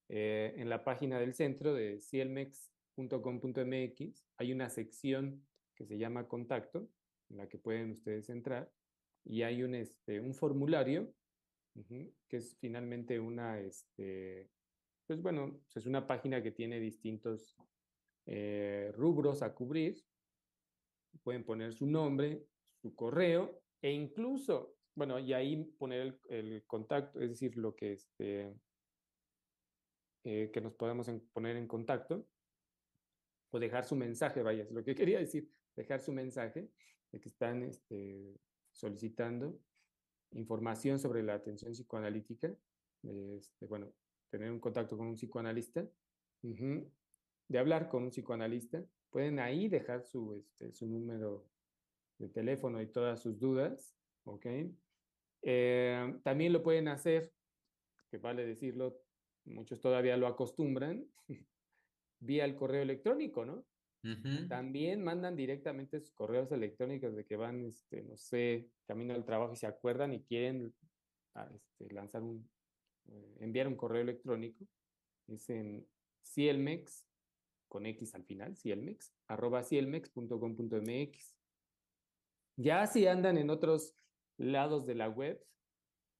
[0.09, 5.45] en la página del centro de cielmex.com.mx hay una sección
[5.76, 6.88] que se llama Contacto,
[7.30, 8.72] en la que pueden ustedes entrar,
[9.26, 11.13] y hay un, este, un formulario,
[12.30, 14.49] que es finalmente una, este,
[15.08, 17.55] pues bueno, es una página que tiene distintos
[18.26, 20.03] eh, rubros a cubrir.
[21.24, 22.45] Pueden poner su nombre,
[22.82, 28.53] su correo, e incluso, bueno, y ahí poner el, contacto, es decir, lo que, este,
[30.26, 32.28] eh, que nos podemos poner en contacto,
[33.49, 36.70] o dejar su mensaje, vaya, es lo que quería decir, dejar su mensaje
[37.12, 38.36] de que están este,
[38.74, 39.58] solicitando
[40.32, 42.53] información sobre la atención psicoanalítica,
[43.03, 43.93] este, bueno,
[44.30, 45.88] tener un contacto con un psicoanalista,
[46.41, 51.49] de hablar con un psicoanalista, pueden ahí dejar su, este, su número
[52.17, 54.45] de teléfono y todas sus dudas, ¿ok?
[55.43, 57.34] Eh, también lo pueden hacer,
[58.09, 58.99] que vale decirlo,
[59.45, 61.05] muchos todavía lo acostumbran,
[62.19, 63.65] vía el correo electrónico, ¿no?
[64.47, 69.51] También mandan directamente sus correos electrónicos de que van, este, no sé, camino al trabajo
[69.51, 70.73] y se acuerdan y quieren
[71.34, 72.49] ah, este, lanzar un,
[73.39, 74.66] enviar un correo electrónico.
[75.28, 75.86] Es en
[76.24, 77.05] cielmex,
[77.68, 81.36] con X al final, cielmex, arroba cielmex.com.mx.
[82.58, 83.95] Ya si andan en otros
[84.38, 85.43] lados de la web,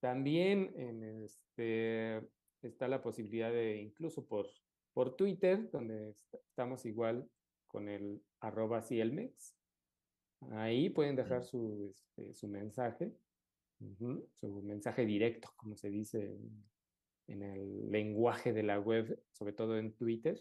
[0.00, 2.22] también en este,
[2.62, 4.46] está la posibilidad de, incluso por,
[4.92, 7.28] por Twitter, donde estamos igual
[7.66, 9.54] con el arroba cielmex.
[10.52, 13.12] Ahí pueden dejar su, este, su mensaje,
[14.34, 16.64] su mensaje directo, como se dice en,
[17.28, 20.38] el lenguaje de la web, sobre todo en Twitter.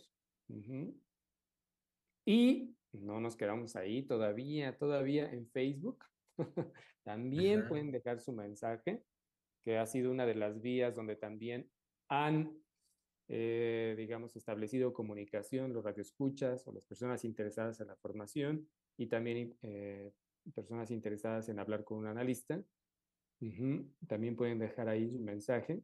[2.25, 6.03] Y no nos quedamos ahí todavía, todavía en Facebook.
[7.03, 9.03] también pueden dejar su mensaje,
[9.63, 11.69] que ha sido una de las vías donde también
[12.09, 12.57] han
[13.29, 19.57] eh, digamos, establecido comunicación, los radioescuchas o las personas interesadas en la formación y también
[19.63, 20.13] eh,
[20.55, 22.63] personas interesadas en hablar con un analista.
[24.07, 25.81] También pueden dejar ahí su mensaje.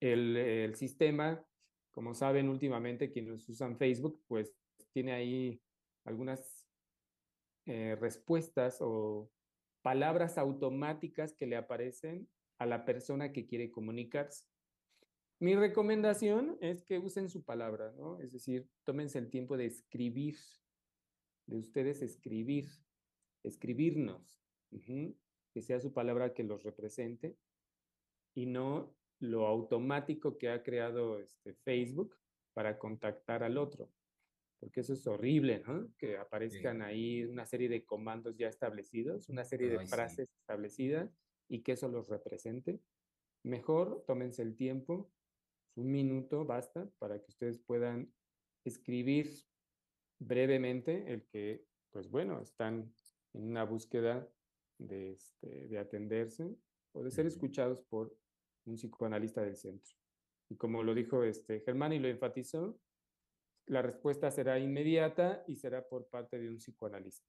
[0.00, 1.44] El, sistema,
[1.90, 4.52] como saben últimamente quienes usan Facebook, pues
[4.92, 5.62] tiene ahí
[6.04, 6.66] algunas
[7.66, 9.30] eh, respuestas o
[9.82, 12.28] palabras automáticas que le aparecen
[12.58, 14.46] a la persona que quiere comunicarse.
[15.38, 17.94] Mi recomendación es que usen su palabra.
[18.22, 20.36] Es decir, tómense el tiempo de escribir,
[21.46, 22.68] de ustedes escribir,
[23.42, 24.38] escribirnos,
[24.70, 27.38] que sea su palabra que los represente
[28.34, 32.16] y no lo automático que ha creado este Facebook
[32.52, 33.90] para contactar al otro
[34.60, 35.88] porque eso es horrible, ¿no?
[35.96, 41.10] Que aparezcan ahí una serie de comandos ya establecidos, una serie de frases establecidas
[41.48, 42.78] y que eso los represente.
[43.42, 45.10] Mejor tómense el tiempo,
[45.76, 48.12] un minuto basta para que ustedes puedan
[48.66, 49.30] escribir
[50.18, 52.92] brevemente el que, pues bueno, están
[53.32, 54.28] en una búsqueda
[54.78, 56.54] de, este, de atenderse
[56.92, 58.14] o de ser escuchados por
[58.70, 59.94] un psicoanalista del centro.
[60.48, 62.80] Y como lo dijo este Germán y lo enfatizó,
[63.66, 67.28] la respuesta será inmediata y será por parte de un psicoanalista.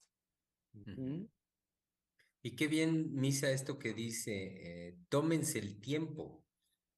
[2.44, 6.46] Y qué bien, Misa, esto que dice, eh, tómense el tiempo.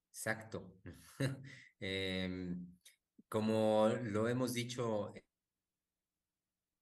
[0.09, 0.79] Exacto.
[1.85, 2.77] Em,
[3.27, 5.13] como lo hemos dicho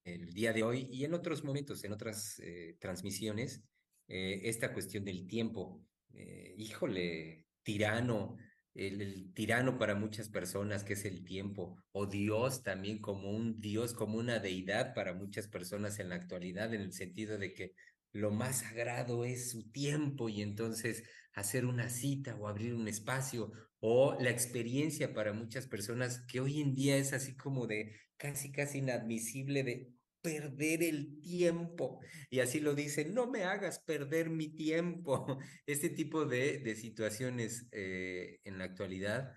[0.04, 3.64] el día de hoy y en otros momentos, en otras eh, transmisiones,
[4.08, 5.84] eh, esta cuestión del tiempo.
[6.14, 8.38] híjole, tirano,
[8.74, 13.94] el, tirano para muchas personas, que es el tiempo, o Dios también como un Dios,
[13.94, 17.74] como una deidad para muchas personas en la actualidad, en el sentido de que
[18.14, 21.04] lo más sagrado es su tiempo y entonces
[21.34, 26.62] hacer una cita o abrir un espacio o la experiencia para muchas personas que hoy
[26.62, 32.00] en día es así como de casi, casi inadmisible de perder el tiempo.
[32.30, 35.26] Y así lo dice, no me hagas perder mi tiempo.
[35.66, 39.34] Este tipo de, de situaciones eh, en la actualidad,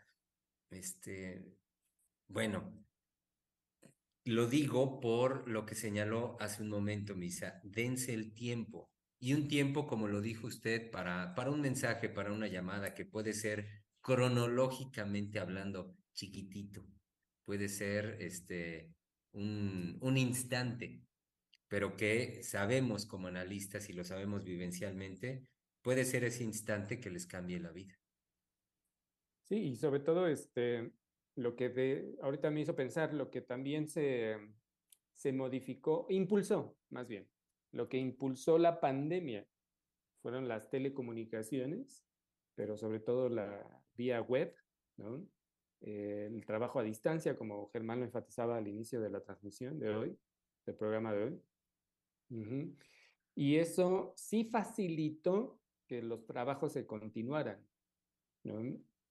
[0.70, 1.45] este,
[2.28, 2.85] bueno,
[4.24, 8.91] lo digo por lo que señaló hace un momento, Misa, dense el tiempo.
[9.20, 13.05] Y un tiempo, como lo dijo usted, para, para un mensaje, para una llamada, que
[13.05, 13.68] puede ser
[14.01, 16.85] cronológicamente hablando chiquitito,
[17.45, 18.93] puede ser este,
[19.35, 21.03] un, un instante,
[21.68, 25.47] pero que sabemos como analistas y lo sabemos vivencialmente,
[25.82, 27.95] puede ser ese instante que les cambie la vida.
[29.43, 30.93] Sí, y sobre todo este,
[31.37, 34.37] lo que de, ahorita me hizo pensar, lo que también se,
[35.12, 37.28] se modificó, impulsó más bien,
[37.72, 39.47] lo que impulsó la pandemia
[40.22, 42.07] fueron las telecomunicaciones,
[42.55, 44.55] pero sobre todo la vía web,
[44.97, 45.28] ¿no?
[45.86, 49.94] Eh, el trabajo a distancia, como Germán lo enfatizaba al inicio de la transmisión de
[49.94, 50.19] hoy,
[50.65, 52.74] del programa de hoy.
[53.35, 57.62] Y eso sí facilitó que los trabajos se continuaran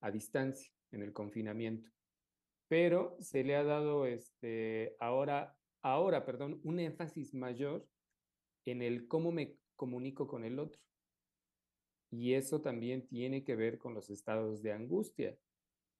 [0.02, 1.92] a distancia en el confinamiento.
[2.68, 7.88] Pero se le ha dado este, ahora, ahora perdón, un énfasis mayor
[8.66, 10.82] en el cómo me comunico con el otro.
[12.10, 15.38] Y eso también tiene que ver con los estados de angustia.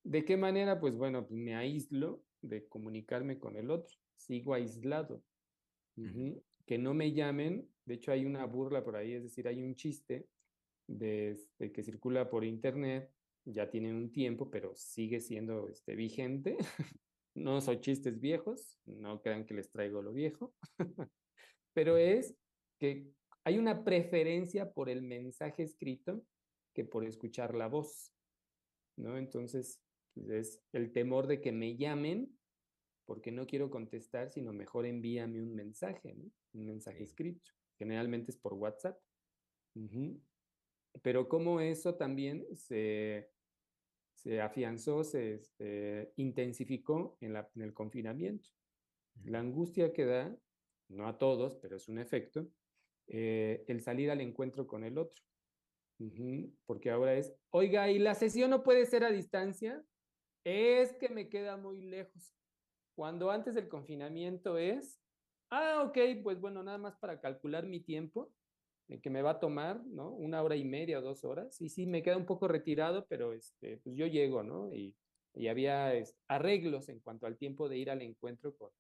[0.04, 0.80] ¿De qué manera?
[0.80, 5.24] Pues bueno, pues, me aíslo de comunicarme con el otro, sigo aislado.
[6.66, 9.76] Que no me llamen, de hecho hay una burla por ahí, es decir, hay un
[9.76, 10.28] chiste
[10.88, 13.12] de, este, que circula por internet,
[13.46, 16.58] ya tiene un tiempo, pero sigue siendo este, vigente.
[17.36, 20.54] no son chistes viejos, no crean que les traigo lo viejo,
[21.74, 22.36] pero es
[22.80, 23.12] que
[23.44, 26.24] hay una preferencia por el mensaje escrito
[26.74, 28.14] que por escuchar la voz,
[28.98, 29.18] ¿no?
[29.18, 29.82] Entonces,
[30.16, 32.38] es el temor de que me llamen
[33.06, 36.16] porque no quiero contestar, sino mejor envíame un mensaje,
[36.54, 37.52] un mensaje escrito.
[37.78, 38.98] Generalmente es por WhatsApp.
[41.02, 43.30] Pero como eso también se,
[44.14, 48.50] se afianzó, se este, intensificó en, la, en, el confinamiento.
[49.26, 50.36] La angustia que da,
[50.90, 52.48] no a todos, pero es un efecto,
[53.08, 55.24] eh, el salir al encuentro con el otro.
[56.66, 59.84] Porque ahora es, oiga, ¿y la sesión no puede ser a distancia?
[60.44, 62.36] Es que me queda muy lejos.
[62.96, 65.00] Cuando antes del confinamiento es,
[65.50, 68.32] ah, ok, pues bueno, nada más para calcular mi tiempo,
[69.02, 70.12] que me va a tomar, ¿no?
[70.12, 71.60] Una hora y media o dos horas.
[71.62, 74.74] Y sí, me queda un poco retirado, pero este, pues yo llego, ¿no?
[74.74, 74.96] Y,
[75.34, 75.92] y había
[76.28, 78.72] arreglos en cuanto al tiempo de ir al encuentro con,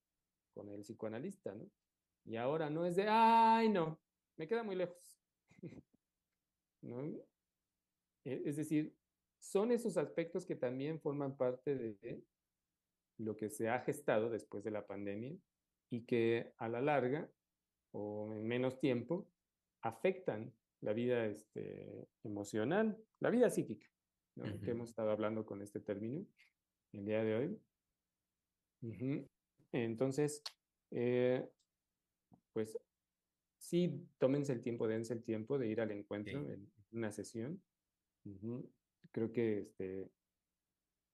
[0.53, 1.69] con el psicoanalista, ¿no?
[2.25, 3.99] Y ahora no es de, ay, no,
[4.37, 5.19] me queda muy lejos.
[6.81, 7.01] ¿No?
[8.25, 8.95] E, es decir,
[9.43, 12.23] son esos aspectos que también forman parte de
[13.17, 15.35] lo que se ha gestado después de la pandemia
[15.89, 17.29] y que a la larga
[17.91, 19.27] o en menos tiempo
[19.81, 23.85] afectan la vida este, emocional, la vida psíquica,
[24.63, 26.25] que hemos estado hablando con este término
[26.93, 27.61] el día de hoy.
[29.73, 30.41] Entonces,
[30.91, 31.45] eh,
[32.53, 32.77] pues
[33.57, 37.61] sí, tómense el tiempo, dense el tiempo de ir al encuentro en una sesión.
[39.13, 40.09] Creo que este,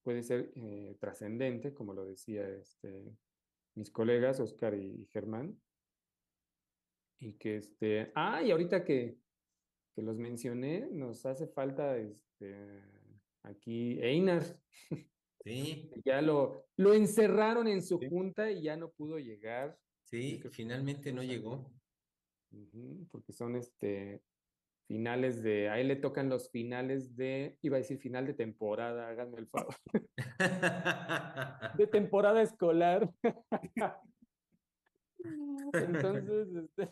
[0.03, 3.13] puede ser eh, trascendente, como lo decía este,
[3.75, 5.59] mis colegas Oscar y, Germán.
[7.19, 9.17] Y que este, ah, y ahorita que,
[9.93, 12.81] que los mencioné, nos hace falta este,
[13.43, 14.43] aquí Einar.
[15.45, 15.89] Sí.
[16.03, 19.79] ya lo, lo encerraron en su junta y ya no pudo llegar.
[20.03, 21.71] Sí, finalmente no llegó.
[23.09, 24.21] porque son este
[24.89, 29.07] finales de, a él le tocan los finales de, iba a decir final de temporada,
[29.07, 29.75] háganme el favor.
[31.77, 33.07] de temporada escolar.
[35.73, 36.89] Entonces, este,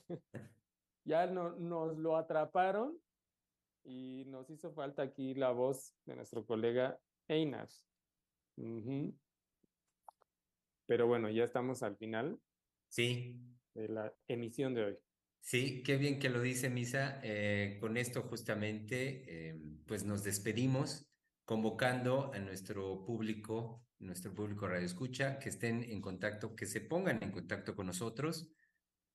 [1.06, 2.96] ya no, nos lo atraparon
[3.84, 7.68] y nos hizo falta aquí la voz de nuestro colega Einar.
[10.86, 12.40] Pero bueno, ya estamos al final.
[12.90, 13.36] Sí.
[13.74, 15.00] De la emisión de hoy.
[15.48, 17.22] Sí, qué bien que lo dice Misa.
[17.24, 21.08] Eh, con esto justamente, em, pues nos despedimos
[21.46, 27.24] convocando a nuestro público, nuestro público Radio Escucha, que estén en contacto, que se pongan
[27.24, 28.52] en contacto con nosotros,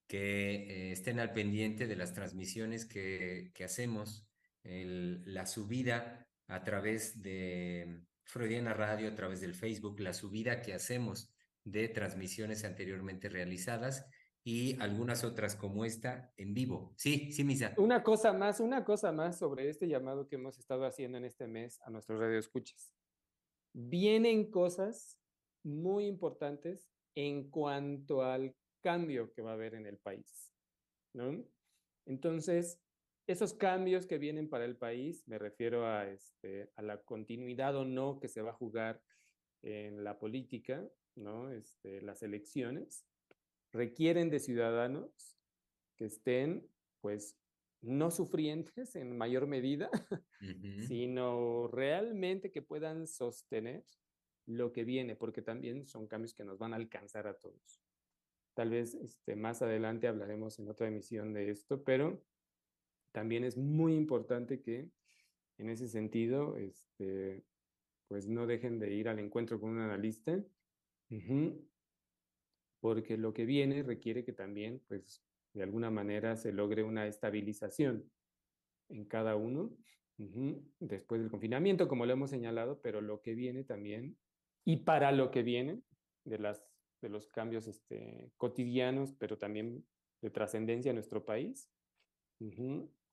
[0.06, 4.26] que eh, estén al pendiente de las transmisiones que, que hacemos,
[4.64, 11.30] la subida a través de Freudiana Radio, a través del Facebook, la subida que hacemos
[11.64, 14.06] de transmisiones anteriormente realizadas
[14.44, 16.92] y algunas otras como esta en vivo.
[16.96, 17.74] Sí, sí, Misa.
[17.76, 21.46] Una cosa más, una cosa más sobre este llamado que hemos estado haciendo en este
[21.46, 22.92] mes a nuestros radioescuchas.
[23.72, 25.18] Vienen cosas
[25.62, 30.52] muy importantes en cuanto al cambio que va a haber en el país,
[31.14, 31.44] ¿no?
[32.04, 32.80] Entonces,
[33.28, 37.84] esos cambios que vienen para el país, me refiero a, este, a la continuidad o
[37.84, 39.00] no que se va a jugar
[39.62, 41.52] en la política, ¿no?
[41.52, 43.06] Este, las elecciones,
[43.72, 45.36] requieren de ciudadanos
[45.96, 46.68] que estén,
[47.00, 47.38] pues,
[47.80, 49.90] no sufrientes en mayor medida,
[50.86, 53.84] sino realmente que puedan sostener
[54.46, 57.82] lo que viene, porque también son cambios que nos van a alcanzar a todos.
[58.54, 62.22] Tal vez este, más adelante hablaremos en otra emisión de esto, pero
[63.10, 64.90] también es muy importante que
[65.58, 67.44] en ese sentido, este,
[68.08, 70.42] pues no dejen de ir al encuentro con un analista
[72.82, 75.22] porque lo que viene requiere que también, pues,
[75.54, 78.10] de alguna manera se logre una estabilización
[78.88, 79.70] en cada uno
[80.80, 84.18] después del confinamiento, como lo hemos señalado, pero lo que viene también,
[84.64, 85.80] y para lo que viene
[86.24, 86.64] de, las,
[87.00, 89.86] de los cambios este, cotidianos, pero también
[90.20, 91.70] de trascendencia en nuestro país,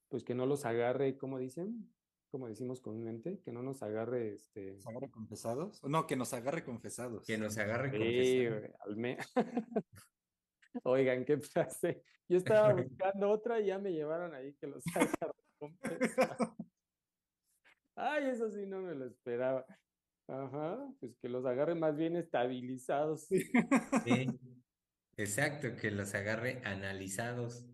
[0.07, 1.91] pues que no los agarre, como dicen,
[2.29, 4.73] como decimos comúnmente, que no nos agarre este.
[4.73, 5.83] ¿Nos agarre confesados?
[5.83, 7.25] No, que nos agarre confesados.
[7.25, 8.71] Que nos agarre confesados.
[10.83, 12.03] Oigan, qué frase.
[12.27, 16.49] Yo estaba buscando otra y ya me llevaron ahí que los agarre confesados.
[17.95, 19.65] Ay, eso sí no me lo esperaba.
[20.27, 23.25] Ajá, pues que los agarre más bien estabilizados.
[23.25, 23.43] Sí.
[25.17, 27.65] Exacto, que los agarre analizados.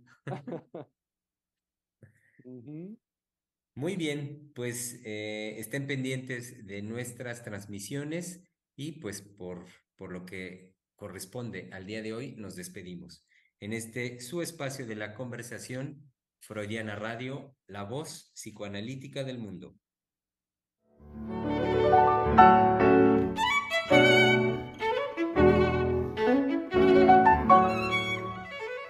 [3.77, 8.41] Muy bien, pues eh, estén pendientes de nuestras transmisiones
[8.77, 9.65] y pues por,
[9.97, 13.27] por lo que corresponde al día de hoy nos despedimos.
[13.59, 19.75] En este su espacio de la conversación, Freudiana Radio, la voz psicoanalítica del mundo.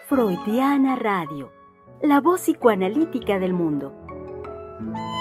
[0.08, 1.52] Freudiana Radio,
[2.04, 4.05] la voz psicoanalítica del mundo.
[4.86, 5.15] thank you